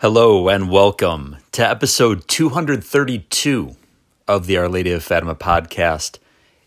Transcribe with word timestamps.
Hello 0.00 0.50
and 0.50 0.70
welcome 0.70 1.38
to 1.52 1.66
episode 1.66 2.28
232 2.28 3.76
of 4.28 4.46
the 4.46 4.58
Our 4.58 4.68
Lady 4.68 4.92
of 4.92 5.02
Fatima 5.02 5.34
podcast. 5.34 6.18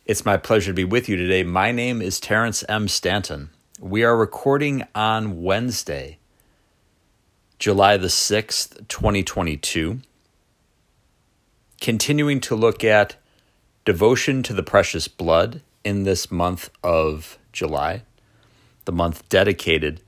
It's 0.08 0.26
my 0.26 0.36
pleasure 0.36 0.72
to 0.72 0.76
be 0.76 0.84
with 0.84 1.08
you 1.08 1.16
today. 1.16 1.44
My 1.44 1.72
name 1.72 2.02
is 2.02 2.20
Terrence 2.20 2.64
M. 2.68 2.88
Stanton. 2.88 3.52
We 3.80 4.04
are 4.04 4.18
recording 4.18 4.84
on 4.96 5.44
Wednesday, 5.44 6.18
July 7.60 7.98
the 7.98 8.08
6th, 8.08 8.88
2022, 8.88 10.00
continuing 11.80 12.42
to 12.42 12.56
look 12.56 12.84
at 12.84 13.16
devotion 13.86 14.42
to 14.42 14.54
the 14.54 14.64
precious 14.64 15.08
blood 15.08 15.62
in 15.84 16.02
this 16.02 16.32
month 16.32 16.72
of 16.84 17.38
July, 17.54 18.02
the 18.86 18.92
month 18.92 19.30
dedicated 19.30 20.02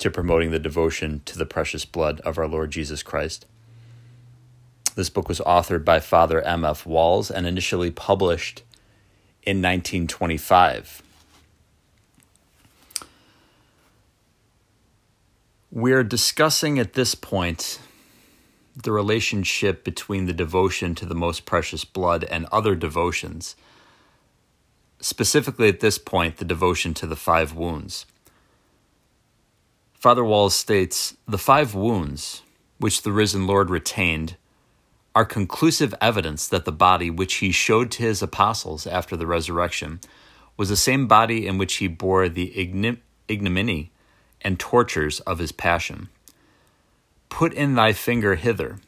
to 0.00 0.10
promoting 0.10 0.50
the 0.50 0.58
devotion 0.58 1.22
to 1.26 1.38
the 1.38 1.46
precious 1.46 1.84
blood 1.84 2.20
of 2.20 2.38
our 2.38 2.48
Lord 2.48 2.70
Jesus 2.70 3.02
Christ. 3.02 3.46
This 4.96 5.10
book 5.10 5.28
was 5.28 5.40
authored 5.40 5.84
by 5.84 6.00
Father 6.00 6.42
M.F. 6.42 6.84
Walls 6.84 7.30
and 7.30 7.46
initially 7.46 7.90
published 7.90 8.62
in 9.42 9.58
1925. 9.58 11.02
We're 15.70 16.02
discussing 16.02 16.78
at 16.78 16.94
this 16.94 17.14
point 17.14 17.78
the 18.74 18.92
relationship 18.92 19.84
between 19.84 20.26
the 20.26 20.32
devotion 20.32 20.94
to 20.96 21.06
the 21.06 21.14
most 21.14 21.44
precious 21.44 21.84
blood 21.84 22.24
and 22.24 22.46
other 22.50 22.74
devotions. 22.74 23.54
Specifically, 25.00 25.68
at 25.68 25.80
this 25.80 25.98
point, 25.98 26.38
the 26.38 26.44
devotion 26.44 26.94
to 26.94 27.06
the 27.06 27.16
five 27.16 27.54
wounds. 27.54 28.06
Father 30.00 30.24
Walls 30.24 30.54
states 30.54 31.14
The 31.28 31.36
five 31.36 31.74
wounds, 31.74 32.40
which 32.78 33.02
the 33.02 33.12
risen 33.12 33.46
Lord 33.46 33.68
retained, 33.68 34.36
are 35.14 35.26
conclusive 35.26 35.94
evidence 36.00 36.48
that 36.48 36.64
the 36.64 36.72
body 36.72 37.10
which 37.10 37.34
he 37.34 37.52
showed 37.52 37.90
to 37.90 38.04
his 38.04 38.22
apostles 38.22 38.86
after 38.86 39.14
the 39.14 39.26
resurrection 39.26 40.00
was 40.56 40.70
the 40.70 40.76
same 40.76 41.06
body 41.06 41.46
in 41.46 41.58
which 41.58 41.74
he 41.74 41.86
bore 41.86 42.30
the 42.30 42.56
ignominy 43.28 43.92
and 44.40 44.58
tortures 44.58 45.20
of 45.20 45.38
his 45.38 45.52
passion. 45.52 46.08
Put 47.28 47.52
in 47.52 47.74
thy 47.74 47.92
finger 47.92 48.36
hither, 48.36 48.78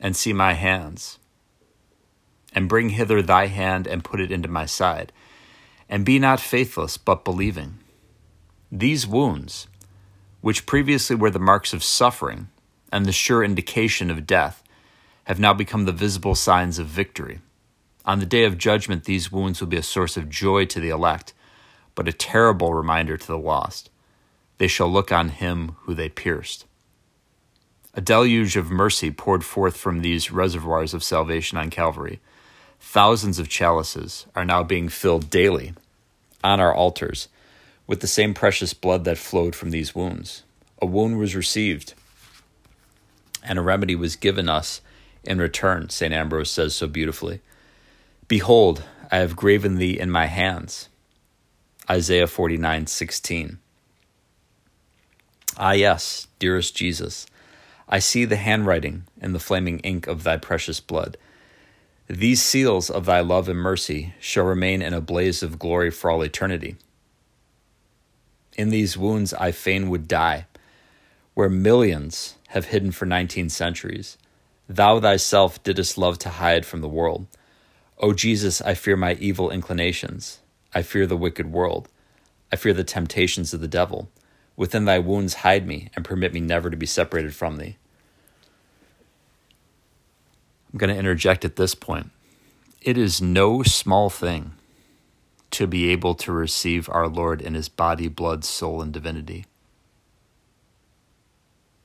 and 0.00 0.16
see 0.16 0.32
my 0.32 0.54
hands, 0.54 1.20
and 2.52 2.68
bring 2.68 2.88
hither 2.88 3.22
thy 3.22 3.46
hand 3.46 3.86
and 3.86 4.02
put 4.02 4.20
it 4.20 4.32
into 4.32 4.48
my 4.48 4.66
side, 4.66 5.12
and 5.88 6.04
be 6.04 6.18
not 6.18 6.40
faithless, 6.40 6.96
but 6.96 7.24
believing. 7.24 7.78
These 8.72 9.06
wounds, 9.06 9.68
which 10.42 10.66
previously 10.66 11.16
were 11.16 11.30
the 11.30 11.38
marks 11.38 11.72
of 11.72 11.82
suffering 11.82 12.48
and 12.92 13.06
the 13.06 13.12
sure 13.12 13.42
indication 13.42 14.10
of 14.10 14.26
death, 14.26 14.62
have 15.24 15.40
now 15.40 15.54
become 15.54 15.86
the 15.86 15.92
visible 15.92 16.34
signs 16.34 16.78
of 16.78 16.86
victory. 16.86 17.40
On 18.04 18.18
the 18.18 18.26
day 18.26 18.44
of 18.44 18.58
judgment, 18.58 19.04
these 19.04 19.32
wounds 19.32 19.60
will 19.60 19.68
be 19.68 19.76
a 19.76 19.82
source 19.82 20.16
of 20.16 20.28
joy 20.28 20.66
to 20.66 20.80
the 20.80 20.90
elect, 20.90 21.32
but 21.94 22.08
a 22.08 22.12
terrible 22.12 22.74
reminder 22.74 23.16
to 23.16 23.26
the 23.26 23.38
lost. 23.38 23.88
They 24.58 24.66
shall 24.66 24.88
look 24.88 25.10
on 25.12 25.28
him 25.30 25.76
who 25.82 25.94
they 25.94 26.08
pierced. 26.08 26.66
A 27.94 28.00
deluge 28.00 28.56
of 28.56 28.70
mercy 28.70 29.10
poured 29.10 29.44
forth 29.44 29.76
from 29.76 30.00
these 30.00 30.32
reservoirs 30.32 30.92
of 30.94 31.04
salvation 31.04 31.58
on 31.58 31.70
Calvary. 31.70 32.20
Thousands 32.80 33.38
of 33.38 33.48
chalices 33.48 34.26
are 34.34 34.44
now 34.44 34.62
being 34.62 34.88
filled 34.88 35.30
daily 35.30 35.74
on 36.42 36.58
our 36.58 36.74
altars 36.74 37.28
with 37.92 38.00
the 38.00 38.06
same 38.06 38.32
precious 38.32 38.72
blood 38.72 39.04
that 39.04 39.18
flowed 39.18 39.54
from 39.54 39.70
these 39.70 39.94
wounds. 39.94 40.44
A 40.80 40.86
wound 40.86 41.18
was 41.18 41.36
received, 41.36 41.92
and 43.44 43.58
a 43.58 43.62
remedy 43.62 43.94
was 43.94 44.16
given 44.16 44.48
us 44.48 44.80
in 45.24 45.36
return, 45.36 45.90
St. 45.90 46.10
Ambrose 46.10 46.50
says 46.50 46.74
so 46.74 46.86
beautifully. 46.86 47.42
Behold, 48.28 48.82
I 49.10 49.18
have 49.18 49.36
graven 49.36 49.76
thee 49.76 50.00
in 50.00 50.10
my 50.10 50.24
hands. 50.24 50.88
Isaiah 51.90 52.26
49 52.26 52.86
16. 52.86 53.58
Ah, 55.58 55.72
yes, 55.72 56.28
dearest 56.38 56.74
Jesus, 56.74 57.26
I 57.90 57.98
see 57.98 58.24
the 58.24 58.36
handwriting 58.36 59.02
in 59.20 59.34
the 59.34 59.38
flaming 59.38 59.80
ink 59.80 60.06
of 60.06 60.22
thy 60.22 60.38
precious 60.38 60.80
blood. 60.80 61.18
These 62.08 62.40
seals 62.40 62.88
of 62.88 63.04
thy 63.04 63.20
love 63.20 63.50
and 63.50 63.58
mercy 63.58 64.14
shall 64.18 64.44
remain 64.44 64.80
in 64.80 64.94
a 64.94 65.02
blaze 65.02 65.42
of 65.42 65.58
glory 65.58 65.90
for 65.90 66.10
all 66.10 66.22
eternity. 66.22 66.76
In 68.56 68.68
these 68.68 68.98
wounds 68.98 69.32
I 69.34 69.52
fain 69.52 69.88
would 69.88 70.06
die, 70.06 70.46
where 71.34 71.48
millions 71.48 72.36
have 72.48 72.66
hidden 72.66 72.92
for 72.92 73.06
nineteen 73.06 73.48
centuries. 73.48 74.18
Thou 74.68 75.00
thyself 75.00 75.62
didst 75.62 75.96
love 75.96 76.18
to 76.18 76.28
hide 76.28 76.66
from 76.66 76.80
the 76.80 76.88
world. 76.88 77.26
O 77.98 78.12
Jesus, 78.12 78.60
I 78.60 78.74
fear 78.74 78.96
my 78.96 79.14
evil 79.14 79.50
inclinations. 79.50 80.40
I 80.74 80.82
fear 80.82 81.06
the 81.06 81.16
wicked 81.16 81.52
world. 81.52 81.88
I 82.50 82.56
fear 82.56 82.72
the 82.72 82.84
temptations 82.84 83.54
of 83.54 83.60
the 83.60 83.68
devil. 83.68 84.10
Within 84.56 84.84
thy 84.84 84.98
wounds 84.98 85.34
hide 85.34 85.66
me, 85.66 85.88
and 85.94 86.04
permit 86.04 86.34
me 86.34 86.40
never 86.40 86.68
to 86.68 86.76
be 86.76 86.86
separated 86.86 87.34
from 87.34 87.56
thee. 87.56 87.76
I'm 90.72 90.78
going 90.78 90.92
to 90.92 90.98
interject 90.98 91.44
at 91.44 91.56
this 91.56 91.74
point. 91.74 92.10
It 92.80 92.98
is 92.98 93.22
no 93.22 93.62
small 93.62 94.10
thing 94.10 94.52
to 95.52 95.66
be 95.66 95.90
able 95.90 96.14
to 96.14 96.32
receive 96.32 96.88
our 96.88 97.06
Lord 97.06 97.40
in 97.40 97.54
his 97.54 97.68
body, 97.68 98.08
blood, 98.08 98.44
soul, 98.44 98.82
and 98.82 98.92
divinity. 98.92 99.44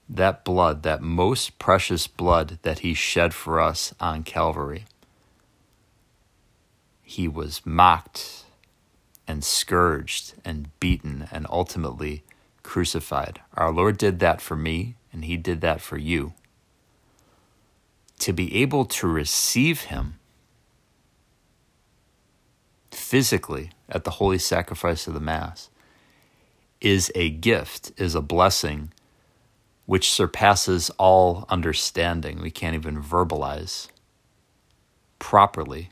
That 0.10 0.46
blood, 0.46 0.84
that 0.84 1.02
most 1.02 1.60
precious 1.60 2.08
blood 2.08 2.60
that 2.62 2.80
he 2.80 2.94
shed 2.94 3.34
for 3.34 3.60
us 3.60 3.94
on 4.00 4.24
Calvary, 4.24 4.86
he 7.04 7.28
was 7.28 7.66
mocked 7.66 8.46
and 9.28 9.44
scourged 9.44 10.34
and 10.46 10.70
beaten 10.80 11.28
and 11.30 11.46
ultimately 11.50 12.24
crucified. 12.64 13.42
Our 13.56 13.72
Lord 13.72 13.98
did 13.98 14.20
that 14.20 14.42
for 14.42 14.56
me, 14.56 14.96
and 15.12 15.26
he 15.26 15.36
did 15.36 15.60
that 15.62 15.82
for 15.82 15.98
you. 15.98 16.34
To 18.20 18.32
be 18.32 18.56
able 18.62 18.86
to 18.86 19.08
receive 19.08 19.82
him 19.82 20.20
physically 22.98 23.72
at 23.88 24.04
the 24.04 24.12
holy 24.12 24.38
sacrifice 24.38 25.08
of 25.08 25.14
the 25.14 25.20
Mass 25.20 25.70
is 26.82 27.12
a 27.16 27.30
gift, 27.30 27.92
is 27.98 28.16
a 28.16 28.22
blessing 28.22 28.92
which 29.86 30.12
surpasses 30.12 30.90
all 30.98 31.46
understanding. 31.50 32.42
We 32.42 32.52
can't 32.52 32.76
even 32.76 33.02
verbalize 33.02 33.88
properly 35.20 35.90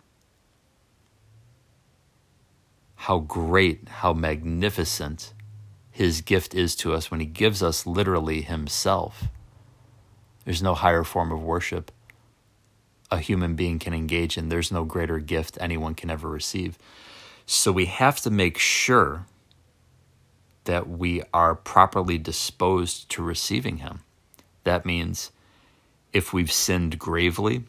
how 2.95 3.19
great, 3.19 3.87
how 3.87 4.13
magnificent 4.13 5.33
his 5.91 6.21
gift 6.21 6.53
is 6.53 6.75
to 6.75 6.93
us 6.93 7.09
when 7.09 7.19
he 7.21 7.25
gives 7.25 7.63
us 7.63 7.85
literally 7.85 8.41
himself. 8.41 9.25
There's 10.43 10.61
no 10.61 10.73
higher 10.73 11.03
form 11.03 11.31
of 11.31 11.41
worship 11.41 11.91
a 13.11 13.19
human 13.19 13.55
being 13.55 13.79
can 13.79 13.93
engage 13.93 14.37
in. 14.37 14.49
There's 14.49 14.71
no 14.71 14.83
greater 14.83 15.19
gift 15.19 15.57
anyone 15.61 15.95
can 15.95 16.09
ever 16.09 16.29
receive. 16.29 16.77
So 17.45 17.71
we 17.71 17.85
have 17.85 18.19
to 18.21 18.29
make 18.29 18.57
sure 18.57 19.25
that 20.63 20.89
we 20.89 21.21
are 21.33 21.55
properly 21.55 22.17
disposed 22.17 23.09
to 23.11 23.23
receiving 23.23 23.77
Him. 23.77 24.01
That 24.63 24.85
means 24.85 25.31
if 26.11 26.33
we've 26.33 26.51
sinned 26.51 26.97
gravely, 26.97 27.63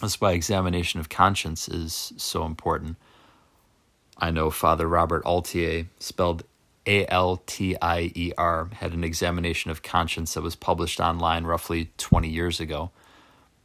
that's 0.00 0.20
why 0.20 0.32
examination 0.32 0.98
of 0.98 1.08
conscience 1.08 1.68
is 1.68 2.12
so 2.16 2.44
important. 2.44 2.96
I 4.18 4.30
know 4.30 4.50
Father 4.50 4.88
Robert 4.88 5.24
Altier, 5.24 5.86
spelled 5.98 6.42
A 6.86 7.06
L 7.06 7.42
T 7.46 7.76
I 7.80 8.12
E 8.14 8.32
R, 8.36 8.70
had 8.74 8.92
an 8.92 9.04
examination 9.04 9.70
of 9.70 9.82
conscience 9.82 10.34
that 10.34 10.42
was 10.42 10.56
published 10.56 11.00
online 11.00 11.44
roughly 11.44 11.90
20 11.98 12.28
years 12.28 12.58
ago. 12.58 12.90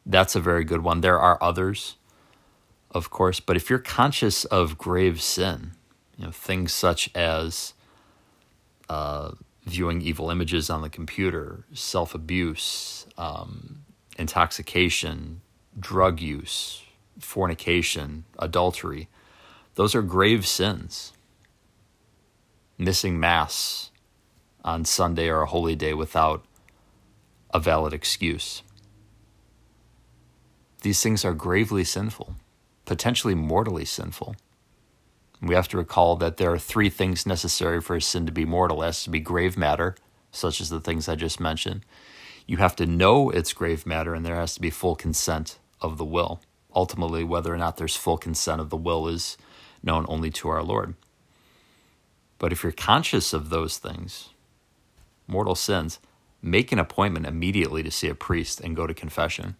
That's 0.09 0.35
a 0.35 0.39
very 0.39 0.63
good 0.63 0.81
one. 0.81 1.01
There 1.01 1.19
are 1.19 1.37
others, 1.39 1.95
of 2.89 3.11
course, 3.11 3.39
but 3.39 3.55
if 3.55 3.69
you're 3.69 3.77
conscious 3.77 4.43
of 4.45 4.75
grave 4.75 5.21
sin, 5.21 5.73
you 6.17 6.25
know, 6.25 6.31
things 6.31 6.73
such 6.73 7.11
as 7.15 7.75
uh, 8.89 9.33
viewing 9.67 10.01
evil 10.01 10.31
images 10.31 10.67
on 10.67 10.81
the 10.81 10.89
computer, 10.89 11.63
self 11.73 12.15
abuse, 12.15 13.05
um, 13.19 13.83
intoxication, 14.17 15.41
drug 15.79 16.19
use, 16.19 16.81
fornication, 17.19 18.23
adultery, 18.39 19.09
those 19.75 19.93
are 19.93 20.01
grave 20.01 20.47
sins. 20.47 21.13
Missing 22.79 23.19
Mass 23.19 23.91
on 24.65 24.85
Sunday 24.85 25.29
or 25.29 25.43
a 25.43 25.45
holy 25.45 25.75
day 25.75 25.93
without 25.93 26.43
a 27.53 27.59
valid 27.59 27.93
excuse. 27.93 28.63
These 30.81 31.03
things 31.03 31.25
are 31.25 31.33
gravely 31.33 31.83
sinful, 31.83 32.35
potentially 32.85 33.35
mortally 33.35 33.85
sinful. 33.85 34.35
We 35.41 35.55
have 35.55 35.67
to 35.69 35.77
recall 35.77 36.15
that 36.17 36.37
there 36.37 36.51
are 36.51 36.59
three 36.59 36.89
things 36.89 37.25
necessary 37.25 37.81
for 37.81 37.95
a 37.95 38.01
sin 38.01 38.25
to 38.25 38.31
be 38.31 38.45
mortal. 38.45 38.81
It 38.81 38.87
has 38.87 39.03
to 39.03 39.09
be 39.09 39.19
grave 39.19 39.57
matter, 39.57 39.95
such 40.31 40.61
as 40.61 40.69
the 40.69 40.79
things 40.79 41.07
I 41.07 41.15
just 41.15 41.39
mentioned. 41.39 41.85
You 42.45 42.57
have 42.57 42.75
to 42.77 42.85
know 42.85 43.29
it's 43.29 43.53
grave 43.53 43.85
matter, 43.85 44.13
and 44.13 44.25
there 44.25 44.35
has 44.35 44.53
to 44.55 44.61
be 44.61 44.69
full 44.69 44.95
consent 44.95 45.59
of 45.81 45.97
the 45.97 46.05
will. 46.05 46.41
Ultimately, 46.75 47.23
whether 47.23 47.53
or 47.53 47.57
not 47.57 47.77
there's 47.77 47.95
full 47.95 48.17
consent 48.17 48.61
of 48.61 48.69
the 48.69 48.77
will 48.77 49.07
is 49.07 49.37
known 49.83 50.05
only 50.07 50.29
to 50.31 50.49
our 50.49 50.63
Lord. 50.63 50.95
But 52.37 52.51
if 52.51 52.63
you're 52.63 52.71
conscious 52.71 53.33
of 53.33 53.49
those 53.49 53.77
things, 53.77 54.29
mortal 55.27 55.55
sins, 55.55 55.99
make 56.41 56.71
an 56.71 56.79
appointment 56.79 57.25
immediately 57.25 57.83
to 57.83 57.91
see 57.91 58.07
a 58.07 58.15
priest 58.15 58.61
and 58.61 58.75
go 58.75 58.87
to 58.87 58.93
confession. 58.93 59.57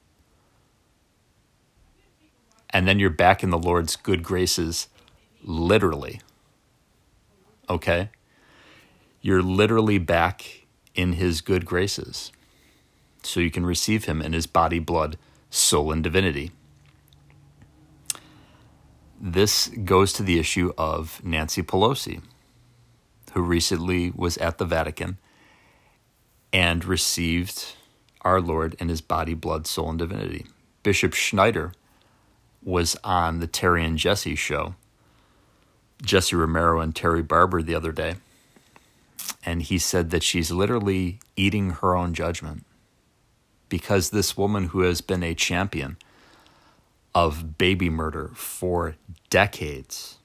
And 2.71 2.88
then 2.88 3.00
you're 3.00 3.10
back 3.10 3.44
in 3.44 3.50
the 3.50 3.57
Lord's 3.57 3.95
good 3.95 4.24
graces, 4.24 4.88
literally. 5.44 6.21
Okay? 7.69 8.10
You're 9.21 9.42
literally 9.42 9.98
back 9.98 10.66
in 10.95 11.13
his 11.13 11.42
good 11.42 11.66
graces. 11.66 12.31
So 13.24 13.39
you 13.39 13.51
can 13.51 13.66
receive 13.66 14.06
him 14.06 14.21
in 14.21 14.33
his 14.33 14.45
body, 14.45 14.80
blood, 14.80 15.18
soul, 15.50 15.92
and 15.92 16.04
divinity. 16.04 16.51
This 19.19 19.68
goes 19.68 20.13
to 20.13 20.24
the 20.24 20.39
issue 20.39 20.71
of 20.77 21.21
Nancy 21.24 21.62
Pelosi, 21.62 22.21
who 23.33 23.42
recently 23.42 24.12
was 24.12 24.38
at 24.38 24.57
the 24.57 24.66
Vatican 24.66 25.18
and 26.54 26.86
received 26.86 27.74
our 28.21 28.39
Lord 28.39 28.75
in 28.80 28.89
his 28.89 29.01
body, 29.01 29.33
blood, 29.33 29.68
soul, 29.68 29.89
and 29.89 30.00
divinity. 30.00 30.45
Bishop 30.83 31.13
Schneider 31.13 31.74
was 32.64 32.96
on 33.04 33.40
the 33.40 33.48
Terry 33.48 33.84
and 33.84 33.98
Jesse 33.98 34.36
show, 34.36 34.76
Jesse 36.02 36.36
Romero 36.36 36.80
and 36.80 36.96
Terry 36.96 37.22
Barber 37.22 37.62
the 37.62 37.76
other 37.76 37.92
day, 37.92 38.16
and 39.46 39.62
he 39.62 39.78
said 39.78 40.10
that 40.12 40.24
she's 40.24 40.52
literally 40.52 41.20
eating 41.36 41.72
her 41.72 41.96
own 41.96 42.14
judgment 42.14 42.66
because 43.70 44.10
this 44.10 44.36
woman 44.36 44.66
who 44.66 44.82
has 44.82 45.02
been 45.02 45.24
a 45.24 45.36
champion 45.36 45.98
of 47.16 47.58
baby 47.58 47.90
murder 47.90 48.32
for 48.36 48.96
decades 49.30 50.18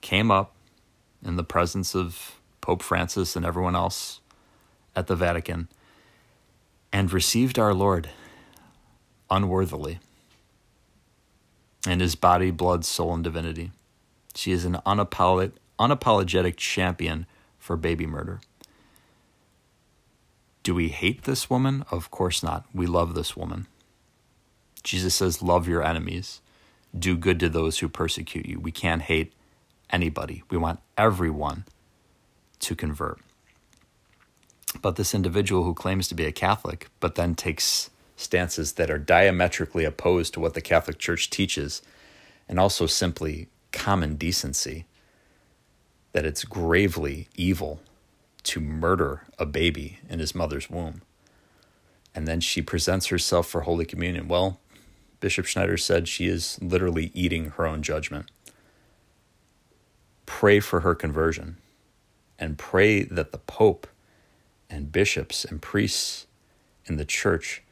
came 0.00 0.30
up 0.30 0.54
in 1.24 1.36
the 1.36 1.44
presence 1.44 1.94
of 1.94 2.40
Pope 2.60 2.82
Francis 2.82 3.36
and 3.36 3.44
everyone 3.44 3.76
else 3.76 4.20
at 4.94 5.06
the 5.06 5.16
Vatican 5.16 5.68
and 6.92 7.12
received 7.12 7.58
our 7.58 7.74
Lord 7.74 8.08
unworthily 9.30 9.98
in 11.86 12.00
his 12.00 12.14
body, 12.14 12.50
blood, 12.50 12.84
soul, 12.84 13.14
and 13.14 13.24
divinity. 13.24 13.70
She 14.34 14.52
is 14.52 14.64
an 14.64 14.78
unapolog- 14.86 15.52
unapologetic 15.78 16.56
champion 16.56 17.26
for 17.58 17.76
baby 17.76 18.06
murder. 18.06 18.40
Do 20.62 20.74
we 20.74 20.88
hate 20.88 21.22
this 21.22 21.48
woman? 21.48 21.84
Of 21.90 22.10
course 22.10 22.42
not. 22.42 22.66
We 22.74 22.86
love 22.86 23.14
this 23.14 23.36
woman. 23.36 23.68
Jesus 24.82 25.14
says, 25.14 25.42
Love 25.42 25.68
your 25.68 25.82
enemies, 25.82 26.40
do 26.96 27.16
good 27.16 27.40
to 27.40 27.48
those 27.48 27.78
who 27.78 27.88
persecute 27.88 28.46
you. 28.46 28.58
We 28.58 28.72
can't 28.72 29.02
hate 29.02 29.32
anybody. 29.90 30.42
We 30.50 30.56
want 30.56 30.80
everyone 30.98 31.64
to 32.60 32.74
convert. 32.74 33.20
But 34.82 34.96
this 34.96 35.14
individual 35.14 35.64
who 35.64 35.74
claims 35.74 36.08
to 36.08 36.14
be 36.14 36.24
a 36.24 36.32
Catholic, 36.32 36.88
but 37.00 37.14
then 37.14 37.34
takes 37.34 37.90
stances 38.16 38.72
that 38.72 38.90
are 38.90 38.98
diametrically 38.98 39.84
opposed 39.84 40.34
to 40.34 40.40
what 40.40 40.54
the 40.54 40.60
Catholic 40.60 40.98
Church 40.98 41.30
teaches, 41.30 41.82
and 42.48 42.58
also 42.58 42.86
simply 42.86 43.48
common 43.72 44.16
decency, 44.16 44.86
that 46.12 46.24
it's 46.24 46.44
gravely 46.44 47.28
evil 47.36 47.80
to 48.42 48.60
murder 48.60 49.24
a 49.38 49.44
baby 49.44 49.98
in 50.08 50.18
his 50.18 50.34
mother's 50.34 50.70
womb. 50.70 51.02
And 52.14 52.26
then 52.26 52.40
she 52.40 52.62
presents 52.62 53.08
herself 53.08 53.46
for 53.46 53.62
Holy 53.62 53.84
Communion. 53.84 54.28
Well, 54.28 54.58
Bishop 55.20 55.44
Schneider 55.44 55.76
said 55.76 56.08
she 56.08 56.26
is 56.26 56.58
literally 56.62 57.10
eating 57.12 57.50
her 57.50 57.66
own 57.66 57.82
judgment. 57.82 58.30
Pray 60.24 60.60
for 60.60 60.80
her 60.80 60.94
conversion 60.94 61.58
and 62.38 62.56
pray 62.56 63.02
that 63.02 63.32
the 63.32 63.38
Pope 63.38 63.86
and 64.70 64.92
bishops 64.92 65.44
and 65.44 65.60
priests 65.60 66.26
in 66.86 66.96
the 66.96 67.04
church 67.04 67.62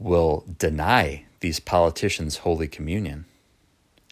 will 0.00 0.44
deny 0.58 1.26
these 1.40 1.60
politicians 1.60 2.38
Holy 2.38 2.66
Communion 2.66 3.26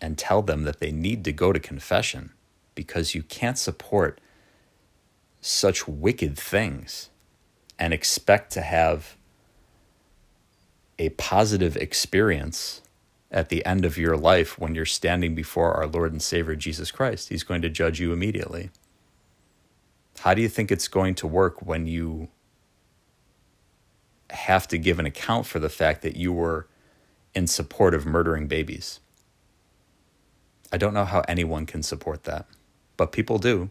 and 0.00 0.16
tell 0.16 0.42
them 0.42 0.62
that 0.62 0.78
they 0.78 0.92
need 0.92 1.24
to 1.24 1.32
go 1.32 1.52
to 1.52 1.58
confession 1.58 2.30
because 2.74 3.14
you 3.14 3.22
can't 3.22 3.58
support 3.58 4.20
such 5.40 5.88
wicked 5.88 6.38
things 6.38 7.08
and 7.78 7.92
expect 7.92 8.52
to 8.52 8.60
have 8.60 9.16
a 10.98 11.08
positive 11.10 11.76
experience 11.76 12.82
at 13.30 13.48
the 13.48 13.64
end 13.64 13.84
of 13.84 13.98
your 13.98 14.16
life 14.16 14.58
when 14.58 14.74
you're 14.74 14.84
standing 14.84 15.34
before 15.34 15.72
our 15.72 15.86
Lord 15.86 16.12
and 16.12 16.22
Savior 16.22 16.56
Jesus 16.56 16.90
Christ. 16.90 17.28
He's 17.28 17.42
going 17.42 17.62
to 17.62 17.68
judge 17.68 18.00
you 18.00 18.12
immediately. 18.12 18.70
How 20.20 20.34
do 20.34 20.42
you 20.42 20.48
think 20.48 20.70
it's 20.70 20.88
going 20.88 21.14
to 21.16 21.26
work 21.26 21.64
when 21.64 21.86
you 21.86 22.28
have 24.30 24.68
to 24.68 24.78
give 24.78 24.98
an 24.98 25.06
account 25.06 25.46
for 25.46 25.58
the 25.58 25.68
fact 25.68 26.02
that 26.02 26.16
you 26.16 26.32
were 26.32 26.66
in 27.34 27.46
support 27.46 27.94
of 27.94 28.06
murdering 28.06 28.46
babies? 28.46 29.00
I 30.72 30.76
don't 30.76 30.94
know 30.94 31.04
how 31.04 31.22
anyone 31.28 31.66
can 31.66 31.82
support 31.82 32.24
that, 32.24 32.46
but 32.96 33.12
people 33.12 33.38
do 33.38 33.70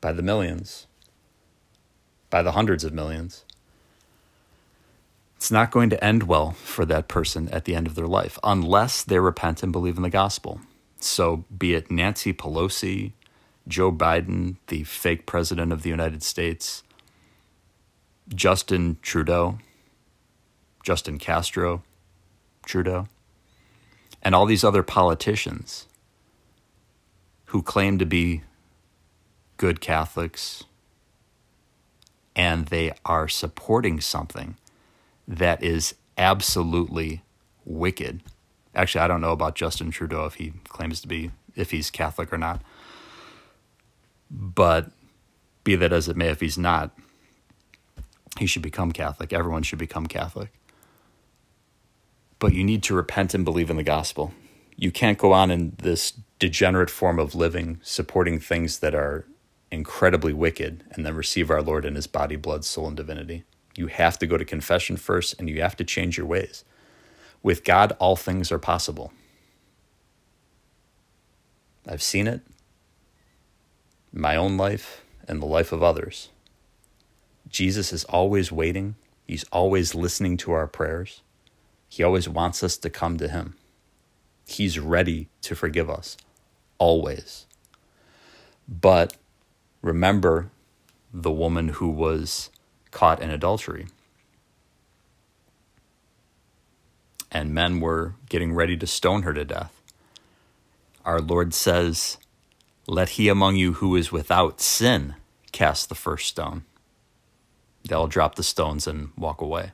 by 0.00 0.12
the 0.12 0.22
millions, 0.22 0.86
by 2.28 2.42
the 2.42 2.52
hundreds 2.52 2.84
of 2.84 2.92
millions. 2.92 3.44
It's 5.36 5.50
not 5.50 5.70
going 5.70 5.90
to 5.90 6.04
end 6.04 6.24
well 6.24 6.52
for 6.52 6.84
that 6.86 7.08
person 7.08 7.48
at 7.48 7.64
the 7.64 7.74
end 7.74 7.86
of 7.86 7.94
their 7.94 8.06
life 8.06 8.38
unless 8.42 9.02
they 9.02 9.18
repent 9.18 9.62
and 9.62 9.72
believe 9.72 9.96
in 9.96 10.02
the 10.02 10.10
gospel. 10.10 10.60
So, 11.00 11.44
be 11.56 11.74
it 11.74 11.90
Nancy 11.90 12.32
Pelosi, 12.32 13.12
Joe 13.68 13.92
Biden, 13.92 14.56
the 14.68 14.84
fake 14.84 15.26
president 15.26 15.72
of 15.72 15.82
the 15.82 15.90
United 15.90 16.22
States, 16.22 16.82
Justin 18.28 18.98
Trudeau, 19.02 19.58
Justin 20.82 21.18
Castro 21.18 21.82
Trudeau, 22.64 23.08
and 24.22 24.34
all 24.34 24.46
these 24.46 24.64
other 24.64 24.82
politicians 24.82 25.86
who 27.46 27.62
claim 27.62 27.98
to 27.98 28.06
be 28.06 28.42
good 29.56 29.80
Catholics 29.80 30.64
and 32.36 32.66
they 32.66 32.92
are 33.04 33.28
supporting 33.28 34.00
something 34.00 34.56
that 35.28 35.62
is 35.62 35.94
absolutely 36.18 37.22
wicked. 37.64 38.22
Actually, 38.74 39.02
I 39.02 39.08
don't 39.08 39.20
know 39.20 39.32
about 39.32 39.54
Justin 39.54 39.90
Trudeau 39.90 40.24
if 40.24 40.34
he 40.34 40.52
claims 40.68 41.00
to 41.02 41.08
be, 41.08 41.30
if 41.54 41.70
he's 41.70 41.90
Catholic 41.90 42.32
or 42.32 42.38
not. 42.38 42.60
But 44.30 44.90
be 45.62 45.76
that 45.76 45.92
as 45.92 46.08
it 46.08 46.16
may, 46.16 46.28
if 46.28 46.40
he's 46.40 46.58
not, 46.58 46.90
he 48.38 48.46
should 48.46 48.62
become 48.62 48.92
Catholic. 48.92 49.32
Everyone 49.32 49.62
should 49.62 49.78
become 49.78 50.06
Catholic. 50.06 50.52
But 52.38 52.52
you 52.52 52.64
need 52.64 52.82
to 52.84 52.94
repent 52.94 53.34
and 53.34 53.44
believe 53.44 53.70
in 53.70 53.76
the 53.76 53.82
gospel. 53.82 54.34
You 54.76 54.90
can't 54.90 55.18
go 55.18 55.32
on 55.32 55.50
in 55.50 55.76
this 55.78 56.12
degenerate 56.38 56.90
form 56.90 57.18
of 57.18 57.34
living, 57.34 57.80
supporting 57.82 58.40
things 58.40 58.80
that 58.80 58.94
are 58.94 59.24
incredibly 59.70 60.32
wicked, 60.32 60.84
and 60.90 61.06
then 61.06 61.14
receive 61.14 61.50
our 61.50 61.62
Lord 61.62 61.84
in 61.84 61.94
his 61.94 62.06
body, 62.06 62.36
blood, 62.36 62.64
soul, 62.64 62.88
and 62.88 62.96
divinity. 62.96 63.44
You 63.76 63.86
have 63.86 64.18
to 64.18 64.26
go 64.26 64.36
to 64.36 64.44
confession 64.44 64.96
first, 64.96 65.34
and 65.38 65.48
you 65.48 65.60
have 65.62 65.76
to 65.76 65.84
change 65.84 66.16
your 66.16 66.26
ways. 66.26 66.64
With 67.42 67.64
God, 67.64 67.96
all 67.98 68.16
things 68.16 68.50
are 68.50 68.58
possible. 68.58 69.12
I've 71.86 72.02
seen 72.02 72.26
it 72.26 72.40
in 74.12 74.20
my 74.20 74.36
own 74.36 74.56
life 74.56 75.02
and 75.28 75.40
the 75.40 75.46
life 75.46 75.72
of 75.72 75.82
others. 75.82 76.30
Jesus 77.48 77.92
is 77.92 78.04
always 78.04 78.50
waiting, 78.50 78.96
He's 79.26 79.44
always 79.44 79.94
listening 79.94 80.36
to 80.38 80.52
our 80.52 80.66
prayers. 80.66 81.22
He 81.88 82.02
always 82.02 82.28
wants 82.28 82.62
us 82.62 82.76
to 82.78 82.90
come 82.90 83.16
to 83.18 83.28
Him. 83.28 83.54
He's 84.46 84.78
ready 84.78 85.28
to 85.42 85.54
forgive 85.54 85.88
us, 85.88 86.16
always. 86.78 87.46
But 88.68 89.16
remember 89.80 90.50
the 91.12 91.30
woman 91.30 91.68
who 91.68 91.88
was 91.88 92.50
caught 92.90 93.22
in 93.22 93.30
adultery. 93.30 93.86
And 97.30 97.54
men 97.54 97.80
were 97.80 98.14
getting 98.28 98.52
ready 98.54 98.76
to 98.76 98.86
stone 98.86 99.22
her 99.22 99.32
to 99.32 99.44
death. 99.44 99.80
Our 101.04 101.20
Lord 101.20 101.54
says, 101.54 102.18
let 102.86 103.10
he 103.10 103.28
among 103.28 103.56
you 103.56 103.74
who 103.74 103.96
is 103.96 104.12
without 104.12 104.60
sin 104.60 105.14
cast 105.52 105.88
the 105.88 105.94
first 105.94 106.28
stone. 106.28 106.64
They'll 107.88 108.06
drop 108.06 108.34
the 108.34 108.42
stones 108.42 108.86
and 108.86 109.10
walk 109.16 109.40
away. 109.40 109.72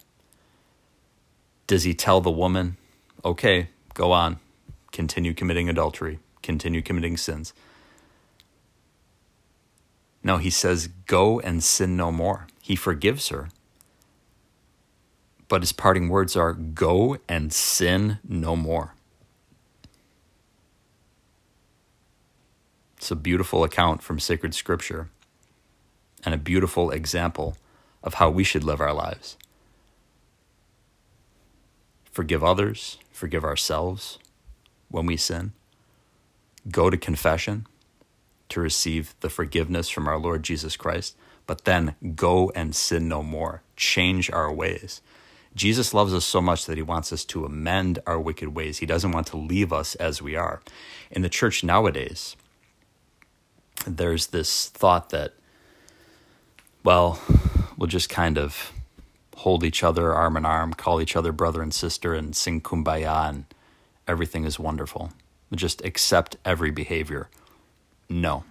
Does 1.67 1.85
he 1.85 1.95
tell 1.95 2.21
the 2.21 2.31
woman, 2.31 2.77
okay, 3.25 3.69
go 3.95 4.11
on, 4.11 4.41
continue 4.91 5.33
committing 5.33 5.69
adultery, 5.69 6.19
continue 6.43 6.83
committing 6.83 7.17
sins? 7.17 7.53
No, 10.23 10.39
he 10.39 10.51
says, 10.51 10.89
Go 11.07 11.41
and 11.41 11.63
sin 11.63 11.97
no 11.97 12.11
more. 12.11 12.47
He 12.61 12.77
forgives 12.77 13.29
her. 13.29 13.49
But 15.49 15.63
his 15.63 15.73
parting 15.73 16.09
words 16.09 16.37
are, 16.37 16.53
Go 16.53 17.19
and 17.29 17.53
sin 17.53 18.19
no 18.29 18.57
more. 18.57 18.95
It's 22.97 23.11
a 23.11 23.17
beautiful 23.17 23.65
account 23.65 24.03
from 24.03 24.21
sacred 24.21 24.55
scripture 24.55 25.09
and 26.23 26.35
a 26.35 26.39
beautiful 26.39 26.91
example 26.91 27.57
of 28.03 28.15
how 28.15 28.31
we 28.31 28.45
should 28.45 28.65
live 28.65 28.81
our 28.81 28.95
lives. 28.95 29.37
Forgive 32.11 32.43
others, 32.43 32.99
forgive 33.13 33.45
ourselves 33.45 34.19
when 34.89 35.07
we 35.07 35.17
sin, 35.17 35.53
go 36.71 36.91
to 36.91 36.97
confession 36.97 37.67
to 38.49 38.61
receive 38.61 39.15
the 39.21 39.31
forgiveness 39.31 39.89
from 39.89 40.09
our 40.09 40.19
Lord 40.19 40.43
Jesus 40.43 40.77
Christ, 40.77 41.17
but 41.47 41.65
then 41.65 41.95
go 42.15 42.51
and 42.55 42.75
sin 42.75 43.09
no 43.09 43.23
more. 43.23 43.63
Change 43.77 44.31
our 44.31 44.53
ways. 44.53 45.01
Jesus 45.55 45.95
loves 45.95 46.15
us 46.15 46.25
so 46.25 46.41
much 46.41 46.67
that 46.67 46.77
he 46.77 46.83
wants 46.83 47.13
us 47.13 47.25
to 47.27 47.45
amend 47.45 47.99
our 48.07 48.21
wicked 48.21 48.55
ways. 48.55 48.79
He 48.79 48.87
doesn't 48.87 49.13
want 49.13 49.27
to 49.29 49.37
leave 49.37 49.73
us 49.73 49.95
as 49.97 50.23
we 50.23 50.37
are. 50.37 50.61
In 51.11 51.23
the 51.23 51.29
church 51.29 51.65
nowadays, 51.65 52.37
there's 53.87 54.29
this 54.29 54.69
thought 54.69 55.11
that, 55.11 55.35
well, 56.85 57.21
we'll 57.81 57.87
just 57.87 58.11
kind 58.11 58.37
of 58.37 58.73
hold 59.37 59.65
each 59.65 59.83
other 59.83 60.13
arm 60.13 60.37
in 60.37 60.45
arm, 60.45 60.75
call 60.75 61.01
each 61.01 61.17
other 61.17 61.33
brother 61.33 61.63
and 61.63 61.73
sister, 61.73 62.15
and 62.15 62.37
sing 62.37 62.61
kumbaya, 62.61 63.31
and 63.31 63.47
everything 64.07 64.45
is 64.45 64.59
wonderful. 64.59 65.13
We'll 65.51 65.57
just 65.57 65.83
accept 65.83 66.37
every 66.45 66.71
behavior. 66.71 67.31
No. 68.09 68.45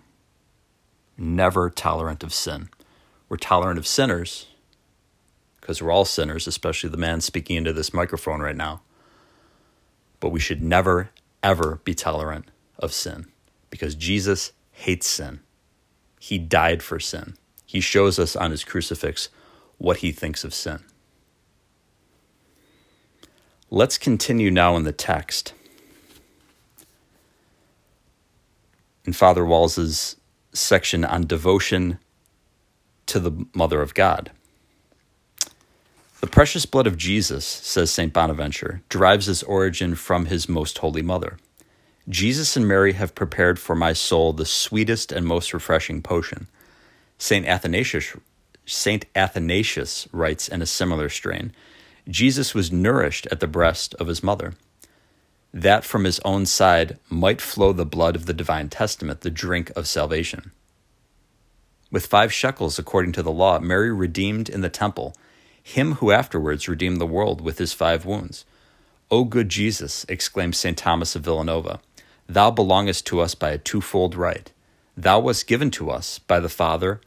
Never 1.16 1.70
tolerant 1.70 2.24
of 2.24 2.34
sin. 2.34 2.70
We're 3.30 3.38
tolerant 3.38 3.78
of 3.78 3.86
sinners 3.86 4.48
because 5.62 5.80
we're 5.80 5.92
all 5.92 6.06
sinners, 6.06 6.48
especially 6.48 6.90
the 6.90 6.98
man 6.98 7.22
speaking 7.22 7.56
into 7.56 7.72
this 7.72 7.94
microphone 7.94 8.42
right 8.42 8.56
now. 8.56 8.82
But 10.20 10.30
we 10.30 10.40
should 10.40 10.64
never, 10.64 11.12
ever 11.44 11.82
be 11.84 11.94
tolerant 11.94 12.50
of 12.80 12.92
sin 12.94 13.28
because 13.70 13.94
Jesus 13.94 14.54
hates 14.72 15.06
sin. 15.06 15.42
He 16.20 16.40
died 16.40 16.82
for 16.82 17.00
sin. 17.00 17.36
He 17.70 17.82
shows 17.82 18.18
us 18.18 18.36
on 18.36 18.50
his 18.50 18.64
crucifix 18.64 19.30
what 19.78 19.98
he 19.98 20.12
thinks 20.12 20.44
of 20.44 20.56
sin. 20.56 20.80
Let's 23.70 24.00
continue 24.00 24.50
now 24.50 24.76
in 24.76 24.86
the 24.86 24.92
text. 24.92 25.54
In 29.06 29.14
Father 29.14 29.46
Walls's 29.46 30.16
section 30.52 31.06
on 31.06 31.28
devotion 31.28 32.00
to 33.06 33.20
the 33.20 33.46
Mother 33.54 33.84
of 33.84 33.94
God. 33.94 34.32
The 36.22 36.28
precious 36.28 36.66
blood 36.66 36.88
of 36.88 36.98
Jesus, 36.98 37.46
says 37.46 37.92
St. 37.92 38.12
Bonaventure, 38.12 38.82
derives 38.90 39.30
its 39.30 39.44
origin 39.44 39.94
from 39.94 40.26
his 40.26 40.50
most 40.50 40.80
holy 40.80 41.04
mother. 41.04 41.38
Jesus 42.08 42.58
and 42.58 42.68
Mary 42.68 42.94
have 42.94 43.14
prepared 43.14 43.60
for 43.60 43.76
my 43.76 43.94
soul 43.94 44.34
the 44.34 44.48
sweetest 44.48 45.12
and 45.12 45.28
most 45.28 45.54
refreshing 45.54 46.02
potion. 46.02 46.48
Saint 47.22 47.46
Athanasius, 47.46 48.16
Saint 48.66 49.06
Athanasius 49.14 50.08
writes 50.14 50.48
in 50.48 50.62
a 50.62 50.66
similar 50.66 51.10
strain 51.10 51.54
Jesus 52.08 52.56
was 52.56 52.72
nourished 52.72 53.28
at 53.30 53.42
the 53.42 53.48
breast 53.48 53.94
of 53.96 54.08
his 54.08 54.24
mother. 54.24 54.54
That 55.54 55.84
from 55.84 56.06
his 56.06 56.20
own 56.26 56.46
side 56.46 56.98
might 57.10 57.42
flow 57.42 57.74
the 57.74 57.86
blood 57.86 58.16
of 58.16 58.26
the 58.26 58.34
divine 58.34 58.70
testament, 58.70 59.22
the 59.22 59.30
drink 59.30 59.70
of 59.76 59.88
salvation. 59.88 60.52
With 61.92 62.06
five 62.06 62.32
shekels 62.32 62.80
according 62.80 63.12
to 63.14 63.24
the 63.24 63.32
law, 63.32 63.60
Mary 63.60 63.92
redeemed 63.92 64.48
in 64.48 64.62
the 64.62 64.70
temple 64.70 65.16
him 65.62 65.96
who 65.96 66.12
afterwards 66.12 66.70
redeemed 66.70 67.02
the 67.02 67.06
world 67.06 67.42
with 67.42 67.58
his 67.58 67.74
five 67.74 68.06
wounds. 68.06 68.46
O 69.12 69.24
good 69.24 69.50
Jesus, 69.50 70.06
exclaimed 70.08 70.56
St. 70.56 70.78
Thomas 70.78 71.16
of 71.16 71.24
Villanova, 71.24 71.80
Thou 72.28 72.50
belongest 72.50 73.06
to 73.08 73.20
us 73.20 73.36
by 73.36 73.50
a 73.50 73.58
twofold 73.58 74.16
right. 74.16 74.52
Thou 74.96 75.20
wast 75.20 75.48
given 75.48 75.70
to 75.72 75.92
us 75.92 76.18
by 76.20 76.40
the 76.40 76.50
Father 76.50 77.02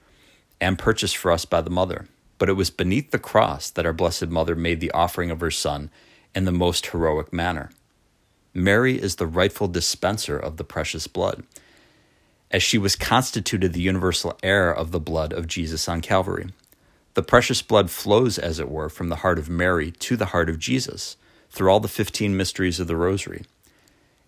and 0.62 0.78
purchased 0.78 1.16
for 1.16 1.32
us 1.32 1.44
by 1.44 1.60
the 1.60 1.70
Mother. 1.70 2.06
But 2.38 2.48
it 2.48 2.52
was 2.52 2.70
beneath 2.70 3.10
the 3.10 3.18
cross 3.18 3.68
that 3.70 3.84
our 3.84 3.92
Blessed 3.92 4.28
Mother 4.28 4.54
made 4.54 4.80
the 4.80 4.92
offering 4.92 5.30
of 5.32 5.40
her 5.40 5.50
Son 5.50 5.90
in 6.36 6.44
the 6.44 6.52
most 6.52 6.86
heroic 6.86 7.32
manner. 7.32 7.70
Mary 8.54 8.94
is 8.94 9.16
the 9.16 9.26
rightful 9.26 9.66
dispenser 9.66 10.38
of 10.38 10.58
the 10.58 10.64
precious 10.64 11.08
blood, 11.08 11.42
as 12.52 12.62
she 12.62 12.78
was 12.78 12.94
constituted 12.94 13.72
the 13.72 13.80
universal 13.80 14.38
heir 14.42 14.72
of 14.72 14.92
the 14.92 15.00
blood 15.00 15.32
of 15.32 15.48
Jesus 15.48 15.88
on 15.88 16.00
Calvary. 16.00 16.50
The 17.14 17.22
precious 17.24 17.60
blood 17.60 17.90
flows, 17.90 18.38
as 18.38 18.60
it 18.60 18.70
were, 18.70 18.88
from 18.88 19.08
the 19.08 19.16
heart 19.16 19.40
of 19.40 19.50
Mary 19.50 19.90
to 19.90 20.16
the 20.16 20.26
heart 20.26 20.48
of 20.48 20.60
Jesus 20.60 21.16
through 21.50 21.70
all 21.70 21.80
the 21.80 21.88
15 21.88 22.36
mysteries 22.36 22.78
of 22.78 22.86
the 22.86 22.96
Rosary. 22.96 23.44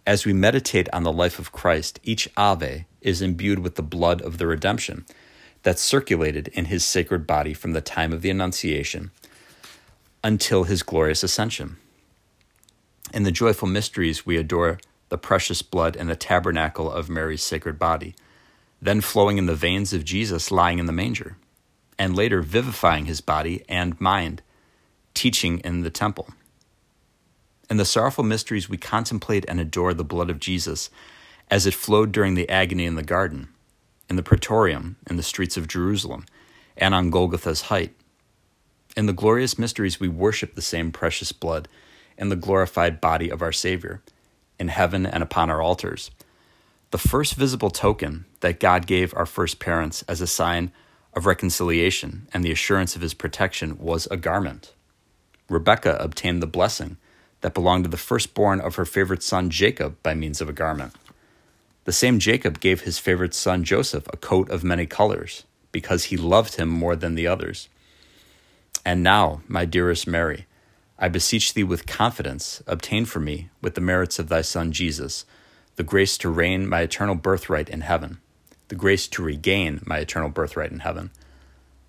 As 0.05 0.27
we 0.27 0.33
meditate 0.33 0.89
on 0.93 1.05
the 1.05 1.13
life 1.13 1.39
of 1.39 1.53
Christ, 1.53 2.01
each 2.03 2.29
Ave 2.37 2.87
is 3.01 3.23
imbued 3.23 3.61
with 3.61 3.77
the 3.77 3.83
blood 3.83 4.21
of 4.21 4.39
the 4.39 4.47
redemption 4.49 5.07
that 5.65 5.79
circulated 5.79 6.49
in 6.49 6.67
his 6.67 6.85
sacred 6.85 7.27
body 7.27 7.53
from 7.53 7.73
the 7.73 7.81
time 7.81 8.13
of 8.13 8.23
the 8.23 8.31
Annunciation 8.31 9.11
until 10.23 10.65
his 10.65 10.83
glorious 10.83 11.23
ascension. 11.23 11.77
In 13.13 13.25
the 13.25 13.33
joyful 13.33 13.69
mysteries, 13.69 14.25
we 14.25 14.37
adore 14.37 14.79
the 15.09 15.19
precious 15.19 15.63
blood 15.63 15.97
in 15.97 16.07
the 16.07 16.17
tabernacle 16.17 16.91
of 16.91 17.11
Mary's 17.11 17.43
sacred 17.43 17.79
body, 17.79 18.15
then 18.81 19.01
flowing 19.01 19.39
in 19.39 19.47
the 19.47 19.55
veins 19.55 19.93
of 19.93 20.05
Jesus 20.05 20.51
lying 20.51 20.79
in 20.79 20.87
the 20.87 20.93
manger, 20.93 21.37
and 21.99 22.17
later 22.17 22.43
vivifying 22.43 23.07
his 23.07 23.21
body 23.21 23.65
and 23.69 24.01
mind, 24.01 24.43
teaching 25.15 25.61
in 25.61 25.83
the 25.83 25.91
temple. 25.91 26.29
In 27.71 27.77
the 27.79 27.85
sorrowful 27.85 28.25
mysteries, 28.25 28.69
we 28.69 28.77
contemplate 28.77 29.45
and 29.49 29.61
adore 29.61 29.95
the 29.95 30.05
blood 30.05 30.29
of 30.29 30.41
Jesus 30.41 30.91
as 31.51 31.67
it 31.67 31.75
flowed 31.75 32.13
during 32.13 32.35
the 32.35 32.49
agony 32.49 32.85
in 32.85 32.95
the 32.95 33.03
garden, 33.03 33.49
in 34.09 34.17
the 34.17 34.23
praetorium, 34.23 34.97
in 35.09 35.17
the 35.17 35.23
streets 35.23 35.57
of 35.57 35.69
Jerusalem, 35.69 36.27
and 36.77 36.95
on 36.95 37.11
Golgotha's 37.11 37.63
height. 37.63 37.95
In 38.97 39.07
the 39.07 39.13
glorious 39.13 39.59
mysteries, 39.59 39.99
we 39.99 40.09
worship 40.09 40.55
the 40.55 40.63
same 40.63 40.93
precious 40.93 41.33
blood 41.33 41.69
in 42.17 42.29
the 42.29 42.37
glorified 42.37 43.01
body 43.01 43.31
of 43.31 43.43
our 43.43 43.53
Savior, 43.53 44.03
in 44.59 44.69
heaven 44.69 45.05
and 45.05 45.23
upon 45.23 45.51
our 45.51 45.61
altars. 45.61 46.11
The 46.91 46.99
first 46.99 47.35
visible 47.35 47.71
token 47.71 48.25
that 48.41 48.61
God 48.61 48.87
gave 48.87 49.15
our 49.17 49.27
first 49.27 49.59
parents 49.59 50.03
as 50.03 50.21
a 50.21 50.29
sign 50.29 50.71
of 51.13 51.27
reconciliation 51.27 52.29
and 52.33 52.45
the 52.45 52.53
assurance 52.53 52.95
of 52.95 53.03
his 53.03 53.15
protection 53.15 53.79
was 53.79 54.07
a 54.11 54.17
garment. 54.17 54.73
Rebekah 55.49 55.97
obtained 55.99 56.43
the 56.43 56.47
blessing 56.47 56.97
that 57.41 57.55
belonged 57.55 57.85
to 57.85 57.91
the 57.91 57.97
firstborn 57.97 58.61
of 58.61 58.77
her 58.77 58.85
favorite 58.85 59.23
son 59.23 59.51
Jacob 59.51 59.97
by 60.03 60.15
means 60.15 60.41
of 60.41 60.49
a 60.49 60.53
garment. 60.53 60.95
The 61.85 61.93
same 61.93 62.19
Jacob 62.19 62.61
gave 62.61 62.83
his 62.83 62.99
favorite 62.99 63.35
son 63.35 63.63
Joseph 63.63 64.07
a 64.13 64.17
coat 64.17 64.51
of 64.51 64.65
many 64.65 64.87
colors, 64.87 65.45
because 65.71 66.05
he 66.05 66.17
loved 66.17 66.57
him 66.57 66.69
more 66.69 66.97
than 66.97 67.15
the 67.15 67.27
others. 67.27 67.69
And 68.85 69.03
now, 69.03 69.43
my 69.49 69.65
dearest 69.65 70.07
Mary, 70.07 70.47
I 70.99 71.09
beseech 71.09 71.53
thee 71.53 71.65
with 71.65 71.87
confidence, 71.87 72.63
obtain 72.67 73.05
for 73.05 73.21
me, 73.21 73.51
with 73.61 73.75
the 73.75 73.81
merits 73.81 74.19
of 74.19 74.29
thy 74.29 74.43
Son 74.43 74.73
Jesus, 74.73 75.25
the 75.77 75.83
grace 75.83 76.17
to 76.19 76.29
reign 76.29 76.69
my 76.69 76.81
eternal 76.81 77.15
birthright 77.15 77.69
in 77.69 77.83
heaven, 77.83 78.19
the 78.69 78.75
grace 78.75 79.09
to 79.09 79.23
regain 79.23 79.81
my 79.85 79.99
eternal 79.99 80.29
birthright 80.29 80.71
in 80.71 80.79
heaven. 80.79 81.11